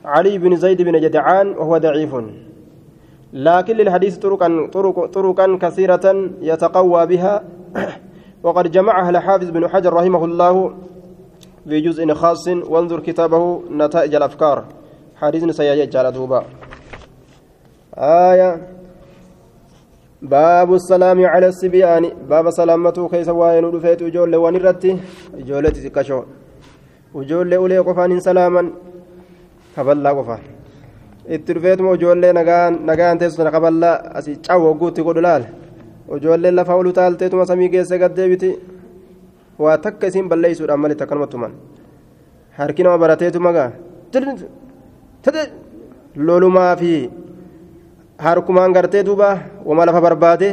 علي 0.04 0.38
بن 0.38 0.56
زيد 0.56 0.82
بن 0.82 1.00
جدعان 1.00 1.48
وهو 1.48 1.78
ضعيف 1.78 2.12
لكن 3.32 3.76
للحديث 3.76 4.16
طرقا 4.16 4.68
طرق 4.72 5.06
طرقا 5.06 5.58
كثيرة 5.62 6.30
يتقوى 6.40 7.06
بها. 7.06 7.44
وقد 8.44 8.70
جمعها 8.70 9.10
الحافظ 9.10 9.50
بن 9.50 9.68
حجر 9.68 9.92
رحمه 9.92 10.24
الله 10.24 10.74
في 11.68 11.80
جزء 11.80 12.14
خاص. 12.14 12.48
وانظر 12.48 13.00
كتابه 13.00 13.62
نتائج 13.70 14.14
الأفكار. 14.14 14.64
حديث 15.16 15.44
سيجد 15.44 15.96
على 15.96 16.12
دوبا. 16.12 16.44
آية. 17.98 18.68
باب 20.22 20.74
السلام 20.74 21.26
على 21.26 21.46
الصبيان. 21.46 22.10
باب 22.28 22.50
سلامته 22.50 23.08
كيس 23.08 23.28
وين 23.28 23.64
رفيت 23.64 24.02
وجول 24.02 24.36
ونرتي. 24.36 24.98
جولتي 25.34 25.88
كشو 25.90 26.22
وجول 27.14 27.54
أولي 27.54 27.78
قفان 27.78 28.20
سلاما. 28.20 28.70
كبلا 29.76 30.10
قفان. 30.10 30.61
Itti 31.28 31.54
dhufeetuma 31.54 31.94
ijoollee 31.94 32.32
nagaan 32.32 33.18
teessu 33.18 33.42
qaballaa 33.56 33.96
asii 34.18 34.36
cawu 34.46 34.64
hogguutti 34.68 35.02
godhu 35.02 35.22
laal 35.22 35.44
ijoolleen 36.16 36.54
lafa 36.54 36.74
olu 36.74 36.92
taalteetuma 36.92 37.46
samii 37.46 37.68
geesse 37.68 37.98
gaddeebiti 37.98 38.50
waa 39.58 39.78
takka 39.78 40.06
isiin 40.06 40.28
balleeysuudhaan 40.28 40.80
malitti 40.80 41.04
akkanumattuman 41.04 41.52
harki 42.58 42.82
nama 42.82 42.98
barateetuma 42.98 43.52
gaa 43.52 43.70
lolumaa 46.16 46.76
fi 46.76 47.10
harkumaan 48.18 48.72
gartee 48.72 49.04
duuba 49.04 49.38
wama 49.64 49.86
lafa 49.86 50.00
barbaade 50.00 50.48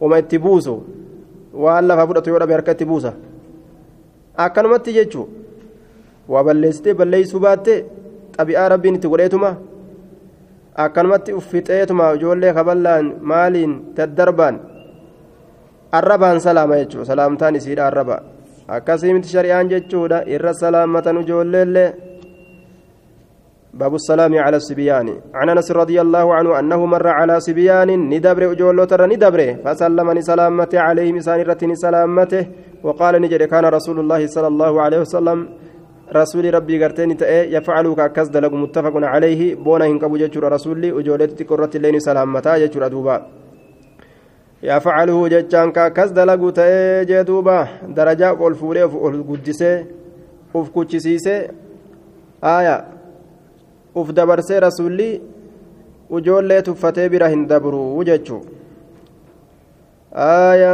wama 0.00 0.18
itti 0.18 0.38
buusu 0.38 0.74
waan 1.54 1.86
lafa 1.86 2.06
fudhatu 2.06 2.30
yoo 2.30 2.38
dhabe 2.38 2.52
harka 2.52 2.72
itti 2.72 2.84
buusa 2.84 3.12
akkanumatti 4.36 4.92
jechuu 4.92 5.28
waa 6.28 6.44
balleessitee 6.44 6.94
balleeysuu 6.94 7.40
baatte 7.40 7.74
xabi'aa 8.36 8.68
rabbiin 8.68 8.94
itti 9.00 9.08
godheetuma 9.08 9.56
akkanumatti 10.84 11.36
uffixeetuma 11.38 12.12
ijoollee 12.16 12.52
kaballaan 12.58 13.06
maaliin 13.30 13.72
daddarbaan 13.96 14.60
arrabaan 15.98 16.40
salaama 16.40 16.80
jechuudha 16.80 17.10
salaamtaan 17.12 17.56
isiidha 17.60 17.86
arraba 17.86 18.16
akkasii 18.76 19.14
miti 19.14 19.34
shari'aan 19.34 19.70
jechuudha 19.72 20.22
irra 20.34 20.52
salaammatan 20.62 21.22
ijoolleellee 21.24 21.88
باب 23.74 23.94
السلام 23.94 24.32
على 24.38 24.56
الصبيان 24.56 25.08
عن 25.34 25.48
انس 25.48 25.68
رضي 25.72 26.00
الله 26.00 26.26
عنه 26.34 26.58
انه 26.58 26.86
مر 26.86 27.06
على 27.18 27.40
صبيان 27.40 27.90
ندبر 28.12 28.42
اجولو 28.52 28.84
ترى 28.90 29.06
ندبر 29.12 29.40
فسلمني 29.64 30.22
سلامته 30.30 30.78
عليهم 30.88 31.20
سان 31.20 31.40
رتني 31.50 31.74
سلامته 31.84 32.42
وقال 32.82 33.14
نجد 33.22 33.42
كان 33.42 33.64
رسول 33.76 33.96
الله 34.02 34.26
صلى 34.26 34.48
الله 34.52 34.72
عليه 34.84 35.00
وسلم 35.04 35.38
rasuuli 36.12 36.50
rabbii 36.50 36.78
garteen 36.78 37.16
ta'e 37.16 37.50
yafcalu 37.50 37.94
ka 37.96 38.04
akkas 38.04 38.30
dalagu 38.30 38.56
muttafaqun 38.56 39.04
calayhi 39.12 39.54
boona 39.56 39.84
hin 39.84 39.98
qabu 39.98 40.18
jechuudha 40.18 40.48
rasuulli 40.48 40.88
ijooleetti 41.00 41.36
xiqqoo 41.36 41.56
irratti 41.58 41.78
illee 41.78 41.92
ni 41.92 42.00
salaammataa 42.00 42.58
jechuudha 42.58 42.90
duuba 42.90 43.16
yafcaluhu 44.62 45.28
jechaan 45.30 45.72
ka 45.72 45.84
akkas 45.84 46.12
dalagu 46.12 46.52
ta'e 46.52 47.04
jee 47.06 47.24
duuba 47.24 47.56
darajaa 47.96 48.32
ol 48.40 48.54
fuudhee 48.54 48.84
ol 48.84 49.18
guddisee 49.30 49.74
uf 50.54 50.70
kuchisiisee 50.70 51.40
aaya 52.42 52.76
uf 53.94 54.12
dabarsee 54.12 54.60
rasuulli 54.60 55.10
ijoollee 56.20 56.62
tuffatee 56.62 57.08
bira 57.08 57.28
hin 57.28 57.46
dabru 57.46 57.82
jechuu 58.04 58.40
aaya 60.14 60.72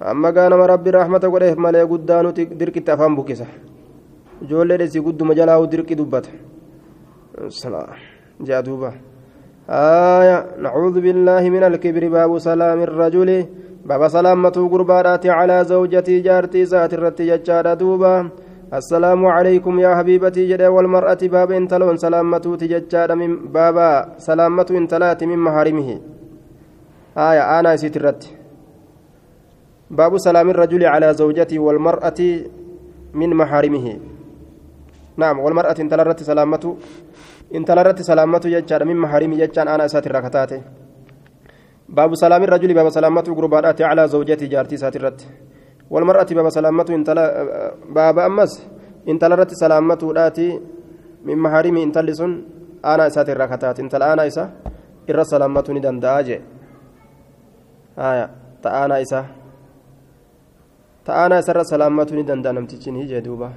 amma 0.00 0.32
gaa 0.32 0.48
nama 0.48 0.66
rabbi 0.66 0.90
rahmata 0.98 1.28
godheef 1.28 1.56
malee 1.56 1.86
guddaa 1.92 2.22
nuti 2.22 2.46
dirqitti 2.46 2.90
afaan 2.90 3.16
bukkisa 3.16 3.46
ijoollee 4.44 4.78
dheesii 4.80 5.04
gudduma 5.06 5.34
jalaa 5.40 5.66
dirqi 5.72 5.94
dubbata 6.00 6.30
jaa 8.48 8.62
duuba 8.68 8.92
آية 9.64 10.60
نعوذ 10.60 11.00
بالله 11.00 11.42
من 11.48 11.62
الكبر 11.64 12.08
باب 12.08 12.38
سلام 12.38 12.78
الرجل. 12.82 13.30
باب 13.88 14.08
سلامة 14.08 14.56
قربانات 14.72 15.24
على 15.26 15.64
زوجتي 15.64 16.20
جارتي 16.20 16.62
ذات 16.62 16.92
الرتي 16.94 17.24
ججار 17.24 17.74
دوبا. 17.74 18.28
السلام 18.74 19.26
عليكم 19.26 19.74
يا 19.80 19.96
حبيبتي 19.96 20.46
جدا 20.50 20.68
والمرأة 20.68 21.22
باب 21.34 21.50
انتلون. 21.52 21.96
سلامة 21.96 22.44
تججار 22.60 23.14
من 23.14 23.30
بابا 23.56 24.18
سلامة 24.18 24.68
انتلات 24.70 25.24
من 25.24 25.38
محارمه. 25.38 26.00
آية 27.16 27.42
أنا 27.60 27.76
سيت 27.76 27.96
الرتي. 27.96 28.30
باب 29.90 30.12
سلام 30.18 30.50
الرجل 30.50 30.84
على 30.84 31.08
زوجته 31.14 31.58
والمرأة 31.58 32.20
من 33.14 33.30
محارمه. 33.40 33.86
نعم 35.16 35.36
والمرأة 35.38 35.78
انت 35.80 35.94
لرت 35.94 36.20
سلامته 36.22 36.70
انت 37.54 37.70
لرت 37.70 38.00
سلامته 38.02 38.48
يجار 38.56 38.82
من 38.84 38.96
محارم 38.96 39.32
يجان 39.32 39.68
أنا 39.68 39.86
ساتر 39.86 40.12
ركتاته 40.18 40.60
باب 41.88 42.10
سلام 42.14 42.42
الرجل 42.42 42.74
باب 42.74 42.88
سلامته 42.98 43.30
قربانات 43.34 43.78
على 43.82 44.02
زوجته 44.08 44.46
جارتي 44.46 44.76
ساترت 44.76 45.18
والمرأة 45.90 46.30
باب 46.38 46.48
سلامته 46.58 46.94
انت 46.94 47.10
باب 47.96 48.18
أمس 48.18 48.52
انت 49.10 49.22
لرت 49.30 49.50
سلامته 49.62 50.06
راتي 50.18 50.48
من 51.26 51.38
محارم 51.44 51.76
انت 51.76 51.98
لسن 52.06 52.30
أنا 52.84 53.08
ساتر 53.14 53.36
ركتات 53.42 53.76
انت 53.80 53.94
الآن 53.94 54.20
إسا 54.28 54.44
إر 55.10 55.18
سلامته 55.22 55.70
ندن 55.76 55.96
داجي 56.04 56.36
آية 57.98 58.26
تآنا 58.62 58.96
إسا 59.02 59.20
تآنا 61.06 61.38
إسا 61.38 61.62
سلامته 61.62 62.12
ندن 62.18 62.42
دا 62.44 62.50
نمتشين 62.56 62.96
هي 62.96 63.06
جدوبا 63.10 63.50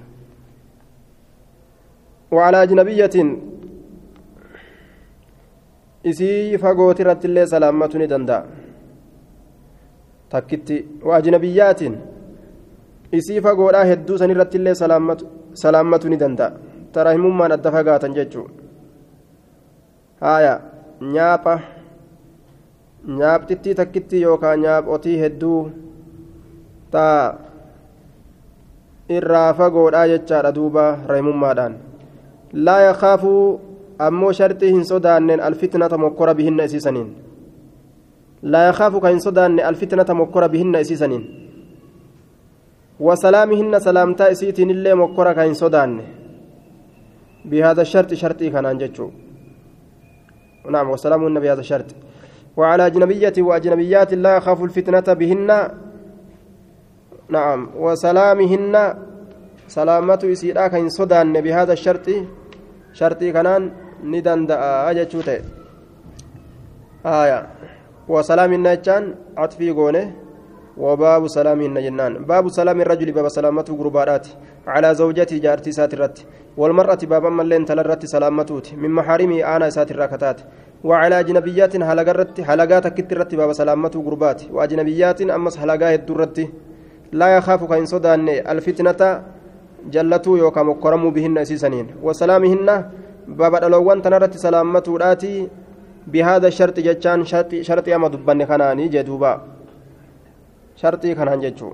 وعلى 2.33 2.63
أجنبية 2.63 3.17
isii 6.05 6.59
fagooti 6.59 7.03
irratti 7.03 7.27
illee 7.29 7.47
salaammatu 7.47 7.99
ni 7.99 8.07
danda'a 8.11 8.43
takkitti 10.33 10.77
waajinabiyyaatiin 11.09 11.95
isii 13.19 13.41
fagoodhaa 13.45 13.85
hedduu 13.91 14.19
san 14.19 14.31
irratti 14.35 14.59
illee 14.61 14.75
salaammatu 15.63 16.09
ni 16.11 16.19
danda'a 16.23 16.51
tarahimummaan 16.97 17.55
adda 17.59 17.73
fagaatan 17.77 18.17
jechuudha 18.19 18.53
haaya 20.25 20.55
nyaapha 21.15 21.55
nyaapxittii 23.21 23.75
takkitti 23.83 24.23
yookaan 24.23 24.61
nyaaphotii 24.67 25.17
hedduu 25.23 25.61
taa 26.91 27.23
irraa 29.21 29.49
fagoodhaa 29.63 30.07
jechaadha 30.15 30.55
duuba 30.59 30.85
rahimummaadhaan 31.15 31.81
Yakaafuu 32.54 33.60
ammoo 34.00 34.32
sharxii 34.34 34.72
hin 34.72 34.86
sodaanneen 34.86 35.40
alfitnata 35.40 35.98
mokkora 35.98 36.34
bihinna 36.34 36.64
isiisaniin 36.64 37.16
laa 38.42 38.64
yakaafu 38.64 39.02
ka 39.02 39.10
hin 39.10 39.22
sodaanne 39.22 39.64
alfitnata 39.64 40.14
mokkora 40.14 40.50
bihinna 40.50 40.80
isiisaniin 40.80 41.26
wasalaamihinna 43.00 43.80
salaamtaa 43.80 44.28
isiitiin 44.28 44.70
illee 44.70 44.96
mokkora 44.96 45.34
ka 45.34 45.44
hin 45.44 45.56
sodaanne 45.56 46.04
بهذا 47.48 47.82
الشرط 47.82 48.14
شرطي 48.14 48.50
كان 48.50 48.78
جتشو 48.78 49.10
نعم 50.70 50.90
وسلامهن 50.90 51.40
بهذا 51.40 51.60
الشرط 51.60 51.90
وعلى 52.58 52.86
أجنبية 52.86 53.34
وأجنبيات 53.38 54.14
لا 54.14 54.36
يخاف 54.38 54.64
الفتنة 54.64 55.14
بهن 55.14 55.50
نعم 57.30 57.70
وسلامهن 57.78 58.94
سلامة 59.68 60.22
إسيراك 60.24 60.74
إن 60.74 60.90
صدان 60.90 61.42
بهذا 61.42 61.74
الشرط 61.74 62.08
شرطي 62.94 63.32
كانان 63.32 63.72
ندندأ 64.04 64.60
أجتشوته 64.90 65.40
آية 67.06 67.40
وسلام 68.08 68.54
النجان 68.54 69.04
عطفي 69.38 69.72
قونه 69.72 70.06
وباب 70.78 71.28
سلام 71.28 71.62
النجنان 71.62 72.14
باب 72.30 72.50
سلام 72.50 72.82
الرجل 72.82 73.12
باب 73.12 73.28
سلامته 73.28 73.78
قربارات 73.80 74.28
على 74.68 74.96
زوجته 74.96 75.38
جارتي 75.38 75.72
ساترت 75.72 76.26
والمرأة 76.58 77.02
بابا 77.12 77.30
ملين 77.30 77.66
تلرت 77.66 78.06
سلامتوت 78.06 78.74
من 78.82 78.92
محارمه 78.98 79.56
آنا 79.56 79.70
ساتر 79.70 80.06
كتات 80.06 80.40
وعلى 80.84 81.20
أجنبيات 81.20 81.76
هلقرت 81.76 82.40
هلقات 82.50 82.88
كترت 82.98 83.36
باب 83.36 83.54
سلامته 83.54 84.00
قربات 84.06 84.42
وأجنبيات 84.56 85.22
أمس 85.22 85.56
هلقات 85.60 86.00
الدرت 86.00 86.38
لا 87.20 87.28
يخاف 87.38 87.64
كإن 87.64 87.86
صدان 87.86 88.30
الفتنة 88.30 89.02
يوكا 90.28 90.62
مكرم 90.64 91.04
بهن 91.10 91.44
سيسنين 91.44 91.88
وسلامهن 92.04 92.70
باب 93.28 93.54
الألوان 93.56 94.02
تنرت 94.02 94.38
سلامته 94.38 94.98
راتي 94.98 95.48
بهذا 96.08 96.48
الشرط 96.48 96.80
جتان 96.80 97.26
شرط 97.26 97.52
شرط 97.68 97.88
أما 97.90 98.08
دبني 98.08 98.46
خناني 98.46 98.88
جدوبا 98.88 99.34
شرطي 100.76 101.16
خنان 101.16 101.40
جتشو 101.40 101.70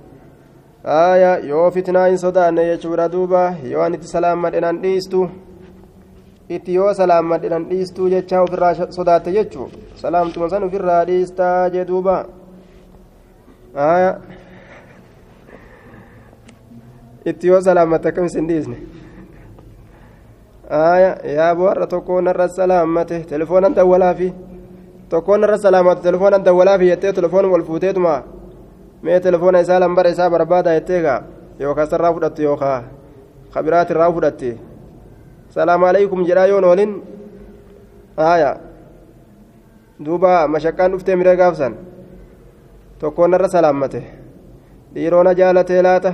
aayaa 0.83 1.37
yoo 1.47 1.71
fitnaa 1.71 2.07
hin 2.07 2.17
sodaanne 2.21 2.63
jechuudha 2.69 3.11
duuba 3.11 3.41
yoo 3.71 3.83
an 3.83 3.93
itti 3.97 4.07
salaammadhenan 4.07 4.79
dhiistu 4.83 5.19
itti 6.55 6.73
yoo 6.75 6.93
salaammadhenan 6.93 7.67
dhiistuu 7.69 8.09
jechaa 8.13 8.41
ofirraa 8.47 8.73
sodaatte 8.95 9.31
jechuu 9.35 9.67
salaamtuma 10.01 10.49
san 10.53 10.63
ofirraa 10.67 11.05
dhiistaa 11.09 11.69
jee 11.75 11.85
duuba 11.91 12.15
aayaa 13.85 14.15
itti 17.25 17.47
yoo 17.47 17.61
salaammatte 17.61 18.07
akkamis 18.09 18.35
hin 18.37 18.47
dhiisne 18.47 18.77
yaa 21.35 21.55
boharra 21.55 21.87
tokkoo 21.87 22.21
narra 22.21 22.47
salaammate 22.47 23.19
telefoonan 23.29 23.75
dawwalaafi 23.75 24.33
tokkoo 25.09 25.37
narra 25.37 25.57
salaamate 25.57 26.01
telefoonan 26.01 26.43
dawwalaafi 26.45 26.87
jettee 26.91 27.13
telefoon 27.13 27.45
wal 27.51 27.63
fuuteetuma 27.63 28.23
mee 29.03 29.19
telefoona 29.19 29.59
isaa 29.59 29.79
lambara 29.79 30.09
isaa 30.09 30.29
barbaada 30.29 30.73
jetteega 30.73 31.23
yookaan 31.59 31.87
sarraa 31.87 32.13
fudhattu 32.13 32.41
yookaan 32.41 32.83
kabiraati 33.53 33.93
irraa 33.93 34.11
fudhatte 34.11 34.57
salaamu 35.55 35.85
alaikum 35.85 36.25
jedhaa 36.27 36.45
yoon 36.51 36.63
waliin 36.71 36.93
haaya 38.17 38.51
duuba 40.05 40.47
mashaqqaan 40.47 40.91
dhuftee 40.91 41.15
miree 41.15 41.35
gaafsan 41.37 41.75
tokkoon 42.99 43.31
narra 43.31 43.47
salaammate 43.55 44.01
dhiiroona 44.95 45.33
jaalatee 45.33 45.81
laata 45.81 46.13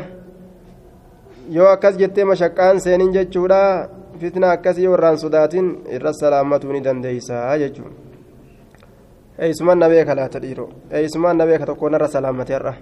yoo 1.56 1.68
akkas 1.68 1.98
jettee 1.98 2.26
mashaqqaan 2.26 2.80
seenin 2.82 3.14
jechuudha. 3.14 3.90
Fitna 4.20 4.52
akkasii 4.52 4.84
yoo 4.84 4.94
irraan 4.94 5.18
sodaatin 5.18 5.68
irra 5.96 6.14
salaammatuu 6.14 6.72
ni 6.74 6.82
dandeeysaa 6.84 7.58
jechuudha. 7.58 7.96
eeysumaan 9.40 9.80
na 9.80 9.88
beeka 9.90 10.16
laata 10.16 10.40
dhiiroo. 10.42 10.70
Eeysumaan 10.92 11.38
na 11.38 11.46
beeka 11.46 11.66
tokko 11.66 11.90
narra 11.90 12.08
salaamateerra 12.08 12.74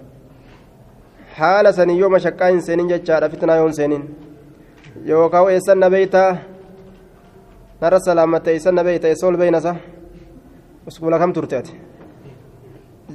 haala 1.38 1.72
sanii 1.72 1.98
yoo 2.00 2.08
mashaqqaa 2.10 2.48
hin 2.50 2.62
seenin 2.62 2.88
jechaadha 2.88 3.28
fitnaa 3.34 3.56
yoo 3.56 3.66
hin 3.66 3.74
seenin. 3.74 4.04
Yookaan 5.08 5.50
eessan 5.52 5.78
na 5.80 5.90
beeytaa 5.90 6.36
narra 7.80 8.00
salaamatte 8.00 8.50
eessan 8.52 8.74
na 8.74 8.84
beeyta? 8.84 9.08
Eessa 9.08 9.26
ol 9.26 9.36
beeynasa 9.36 9.74
uskuula 10.86 11.18
kam 11.18 11.32
turte 11.32 11.56
ati? 11.56 11.72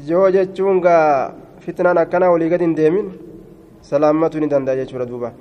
Yoo 0.07 0.29
jechuun 0.31 0.79
gaa 0.81 1.33
fitnaan 1.59 1.97
akkanaa 1.97 2.29
olii 2.37 2.49
gadi 2.49 2.63
hin 2.63 2.75
deemin 2.77 3.11
ni 4.39 4.47
danda'a 4.47 4.75
jechuudha 4.75 5.05
duuba. 5.05 5.33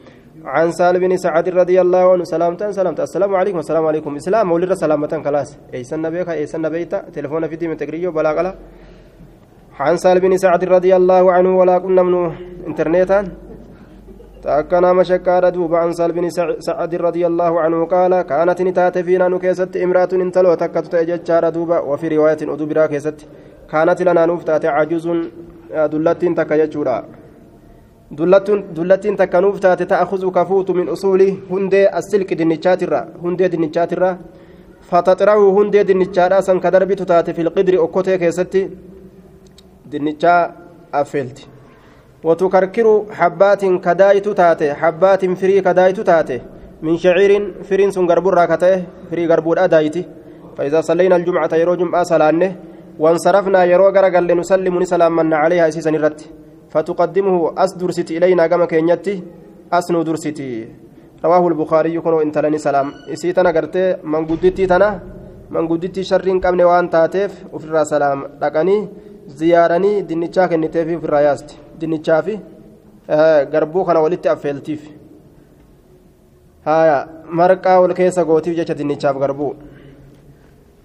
عن 0.45 0.71
سال 0.73 1.01
بن 1.01 1.17
سعد 1.17 1.49
رضي 1.49 1.81
الله 1.81 2.13
عنه 2.13 2.25
سلامة 2.25 2.71
سلامة 2.71 2.99
السلام 3.09 3.35
عليكم 3.35 3.59
السلام 3.59 3.87
عليكم 3.87 4.17
اسلام 4.17 4.53
ولد 4.53 4.73
سلامة 4.73 5.23
خلاص 5.25 5.59
اي 5.75 5.85
سن 5.85 6.11
بيك 6.11 6.29
اي 6.29 6.47
سن 6.47 6.69
بيتا 6.69 6.99
تليفون 7.15 7.47
في 7.49 7.57
ديم 7.57 7.73
تقريو 7.75 8.11
بلا 8.17 8.31
قلا 8.37 8.53
عن 9.81 9.97
سال 9.97 10.21
بن 10.21 10.37
سعد 10.37 10.65
رضي 10.65 10.97
الله 10.97 11.33
عنه 11.33 11.51
ولا 11.61 11.79
كنا 11.79 12.03
من 12.03 12.15
انترنتا 12.69 13.19
تأكنا 14.43 14.93
مشكار 14.93 15.49
دوب 15.49 15.75
عن 15.75 15.93
سال 15.93 16.13
بن 16.13 16.25
سعد 16.69 16.95
رضي 16.95 17.27
الله 17.27 17.53
عنه 17.61 17.79
قال 17.95 18.13
كانت 18.23 18.59
نتات 18.63 18.99
فينا 18.99 19.29
نكيست 19.29 19.77
امرأة 19.77 20.13
انتلو 20.13 20.55
تكت 20.55 20.87
تججار 20.93 21.45
دوبا 21.57 21.79
وفي 21.89 22.07
رواية 22.15 22.41
أدبرا 22.55 22.87
كيست 22.87 23.19
كانت 23.71 24.03
لنا 24.07 24.27
نفتات 24.27 24.65
عجوز 24.77 25.07
دلتين 25.93 26.35
تكججورا 26.39 26.97
nuuf 28.19 29.61
taate 29.61 29.85
ta'akuzu 29.87 30.31
kafuutu 30.31 30.75
min 30.75 30.89
usuuli 30.89 31.29
hundee 31.51 31.87
asilqi 32.01 32.39
dinnichaatirra 32.41 33.01
hundee 33.23 33.49
dinnichaatirra 33.49 34.17
fataxirahu 34.91 35.53
hundee 35.59 35.85
dinnichaadha 35.85 36.43
san 36.43 36.61
ka 36.61 36.71
darbitu 36.71 37.05
taate 37.05 37.33
filqidri 37.33 37.79
okkotee 37.79 38.19
keessatti 38.19 38.63
dinnichaa 39.93 40.41
affeelti 40.93 41.47
watukarkiru 42.25 42.95
habbaatin 43.21 43.79
kadaayitu 43.81 44.35
taate 44.35 44.67
habbaatin 44.83 45.37
firii 45.37 45.63
kadaayitu 45.63 46.05
taate 46.05 46.43
min 46.83 46.99
shaciirin 46.99 47.55
firiin 47.69 47.93
sun 47.93 48.07
garburraa 48.07 48.47
ka 48.47 48.57
ta'e 48.57 48.85
firii 49.11 49.27
garbuudha 49.27 49.69
daayiti 49.69 50.05
فإذا 50.57 50.81
صلينا 50.81 51.17
الجمعة 51.17 51.53
يرو 51.55 51.75
جمعة 51.75 52.03
صلانه 52.03 52.51
وانصرفنا 52.99 53.65
يرو 53.65 53.89
غرغل 53.89 54.31
نسلم 54.41 54.75
نسلامنا 54.83 55.37
عليها 55.37 55.69
أسيسا 55.69 55.91
الرت 55.91 56.21
فتقدمه 56.72 57.54
أس 57.58 57.74
درستي 57.74 58.18
إلينا 58.18 58.48
كما 58.48 58.66
كينيتي 58.66 59.24
أسنو 59.74 60.02
درستي 60.02 60.68
رواه 61.26 61.48
البخاري 61.48 62.00
كنو 62.00 62.22
انتلني 62.22 62.58
سلام 62.58 62.88
إسيتنا 63.14 63.50
قرتي 63.56 63.98
من 64.04 64.26
قدتي 64.30 64.66
تنا 64.66 64.90
من 65.50 65.68
قدتي 65.68 66.04
شرين 66.04 66.40
قبل 66.40 66.64
وان 66.64 66.90
تاتيف 66.90 67.34
وفي 67.54 67.86
سلام 67.86 68.20
لقني 68.42 68.88
زيارني 69.28 70.02
دنيتشا 70.02 70.46
كنتيف 70.46 70.88
في 70.88 71.06
الراياست 71.06 71.50
دنيتشا 71.82 72.22
في 72.22 72.40
قربو 73.54 73.84
كان 73.86 73.98
ولدت 73.98 74.28
أفيلتيف 74.28 74.82
هايا 76.68 76.98
مرقا 77.30 77.78
والكيسة 77.78 78.24
قوتيف 78.24 78.56
جيشة 78.56 78.74
دنيتشا 78.74 79.12
قربو 79.12 79.54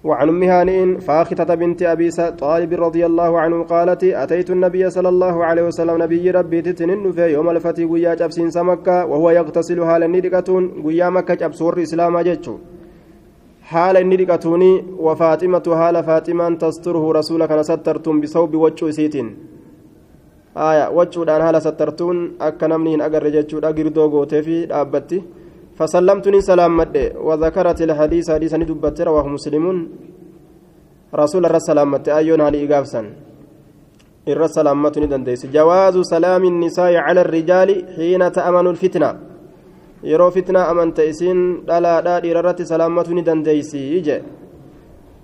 وعن 0.08 0.28
أم 0.28 0.42
هانئ 0.42 1.00
فاختة 1.06 1.54
بنت 1.60 1.80
أبي 1.82 2.08
طالب 2.44 2.70
رضي 2.86 3.02
الله 3.10 3.30
عنه 3.42 3.58
قالت 3.72 4.02
أتيت 4.04 4.50
النبي 4.56 4.90
صلى 4.96 5.08
الله 5.14 5.36
عليه 5.48 5.62
وسلم 5.68 6.02
نبي 6.02 6.30
ربي 6.38 6.58
تتنن 6.66 7.12
في 7.16 7.24
يوم 7.36 7.46
الفتي 7.54 7.84
قيا 7.92 8.14
جبسين 8.20 8.50
سمكة 8.56 8.96
وهو 9.10 9.30
يغتسل 9.38 9.78
حال 9.88 10.02
الندقتون 10.08 10.62
قيا 10.86 11.08
مكة 11.16 11.34
جبسور 11.42 11.72
إسلام 11.82 12.14
جتشو 12.28 12.54
حال 13.70 13.96
الندقتون 14.04 14.62
وفاطمة 15.04 15.66
حال 15.80 15.96
فاطمة 16.08 16.44
تستره 16.62 17.04
رسولك 17.18 17.52
سترتم 17.70 18.14
بصوب 18.20 18.54
وجه 18.64 18.90
سيتين. 18.98 19.28
آية 20.56 20.86
وجه 20.98 21.20
دان 21.28 21.40
حال 21.46 21.56
سترتون 21.66 22.16
أكنمنين 22.40 23.00
أجر 23.06 23.24
جتشو 23.34 23.58
أجر 23.58 23.86
دوغو 23.96 24.24
تفي 24.32 24.56
أبتي 24.80 25.18
فسلمتني 25.78 26.40
سلام 26.50 26.72
مدة 26.76 27.04
وذكرت 27.28 27.78
الحديث 27.86 28.26
حديث 28.30 28.52
ندبت 28.62 28.98
رواه 29.08 29.26
مسلم 29.36 29.64
رسول 31.14 31.42
الله 31.46 31.58
إجابسا 32.64 33.02
إر 34.30 34.40
سلامتني 34.46 35.06
دنديس 35.12 35.42
جواز 35.56 35.96
سلام 36.14 36.42
النساء 36.52 36.92
على 37.06 37.20
الرجال 37.24 37.68
حين 37.96 38.22
تأمن 38.36 38.66
الفتنة 38.74 39.10
isiin 41.10 41.66
dhalaadhaa 41.66 42.20
dhiirarratti 42.22 42.66
salaammatu 42.66 43.14
ni 43.14 43.22
dandeeysi 43.26 44.02
je 44.06 44.22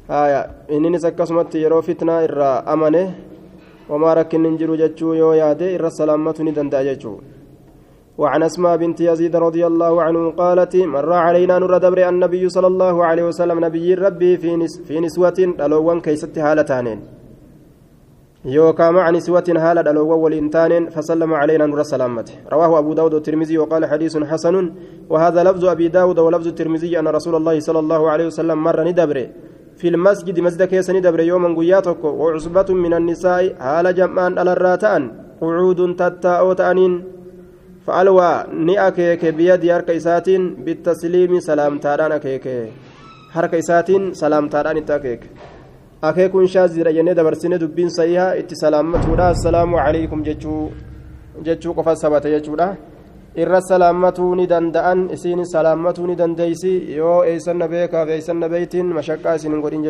haya 0.09 0.41
inninis 0.69 1.05
akkasumatti 1.05 1.63
yeroo 1.63 1.83
fitnaa 1.83 2.23
irraa 2.27 2.57
amane 2.67 3.03
wamaa 3.89 4.15
rakkinni 4.15 4.49
hin 4.49 4.59
jiru 4.59 4.77
jechuu 4.77 5.15
yoo 5.15 5.35
yaade 5.35 5.75
irra 5.75 5.91
salaammatu 5.91 6.45
ni 6.45 6.53
danda'a 6.53 6.85
jechuu 6.89 7.17
وعن 8.19 8.43
أسماء 8.43 8.77
بنت 8.77 9.01
يزيد 9.01 9.37
رضي 9.37 9.67
الله 9.67 10.03
عنه 10.03 10.31
قالت 10.31 10.77
مر 10.77 11.13
علينا 11.13 11.59
نور 11.59 11.79
دبر 11.79 12.09
النبي 12.09 12.49
صلى 12.49 12.67
الله 12.67 13.05
عليه 13.05 13.25
وسلم 13.31 13.65
نبي 13.65 13.95
ربي 13.95 14.37
في 14.37 14.57
نس 14.57 14.81
في 14.87 15.01
نسوة 15.01 15.39
ألوان 15.61 16.01
كيست 16.01 16.39
هالتانين. 16.39 17.01
يوكا 18.45 18.91
مع 18.91 19.11
نسوة 19.11 19.49
هالة 19.49 19.91
ألوان 19.91 20.19
والإنتان 20.25 20.91
فسلم 20.95 21.35
علينا 21.35 21.67
نور 21.67 21.83
سلامته. 21.83 22.35
رواه 22.53 22.79
أبو 22.79 22.93
داود 22.93 23.15
والترمذي 23.15 23.59
وقال 23.59 23.83
حديث 23.87 24.15
حسن. 24.31 24.55
وهذا 25.11 25.41
لفظ 25.45 25.65
أبي 25.65 25.89
داود 25.89 26.19
ولفظ 26.19 26.47
الترمذي 26.47 26.99
أن 26.99 27.09
رسول 27.09 27.35
الله 27.35 27.61
صلى 27.61 27.79
الله 27.79 28.11
عليه 28.11 28.27
وسلم 28.27 28.59
مر 28.63 28.85
ندبر. 28.85 29.19
في 29.77 29.89
المسجد 29.89 30.41
مسجد 30.41 30.63
كيس 30.63 30.91
ندبر 30.91 31.21
يوما 31.21 31.49
قياتك. 31.59 32.05
وعصبة 32.05 32.69
من 32.75 32.95
النساء 32.95 33.57
هال 33.59 33.95
جمعان 33.95 34.39
على 34.39 34.53
الراتان. 34.53 35.03
قعود 35.41 35.97
تتاء 35.97 36.53
تأنين 36.53 36.93
فألوى 37.87 38.31
ني 38.67 38.75
أكيك 38.89 39.23
بيدي 39.39 39.73
هرك 39.73 39.91
إساتين 39.91 40.43
بالتسليم 40.65 41.41
سلام 41.41 41.79
تاران 41.79 42.13
أكيك 42.13 42.47
هرك 43.37 43.55
إساتين 43.55 44.03
سلام 44.15 44.49
تاران 44.49 44.77
إتاكيك 44.77 45.23
أكيكون 46.05 46.47
شازر 46.47 46.87
يني 46.99 47.15
دبرسين 47.19 47.59
دبين 47.63 47.89
سيها 47.89 48.39
إتي 48.39 48.55
سلامتودا 48.55 49.31
السلام 49.31 49.71
عليكم 49.85 50.19
جتشو 50.23 50.55
جتشو 51.47 51.71
قفا 51.73 51.95
سبت 52.03 52.27
جتشودا 52.27 52.69
irra 53.43 53.61
salaammatuu 53.61 54.35
ni 54.39 54.47
danda'an 54.47 55.01
isiin 55.15 55.43
salaammatuu 55.55 56.07
ni 56.07 56.15
dandeeysi 56.21 56.73
yoo 56.99 57.25
eeysanna 57.31 57.69
beekaaf 57.73 58.09
eeysanna 58.17 58.49
beeytiin 58.53 58.95
mashaqqaa 58.99 59.35
isin 59.41 59.53
hin 59.53 59.65
godhin 59.65 59.83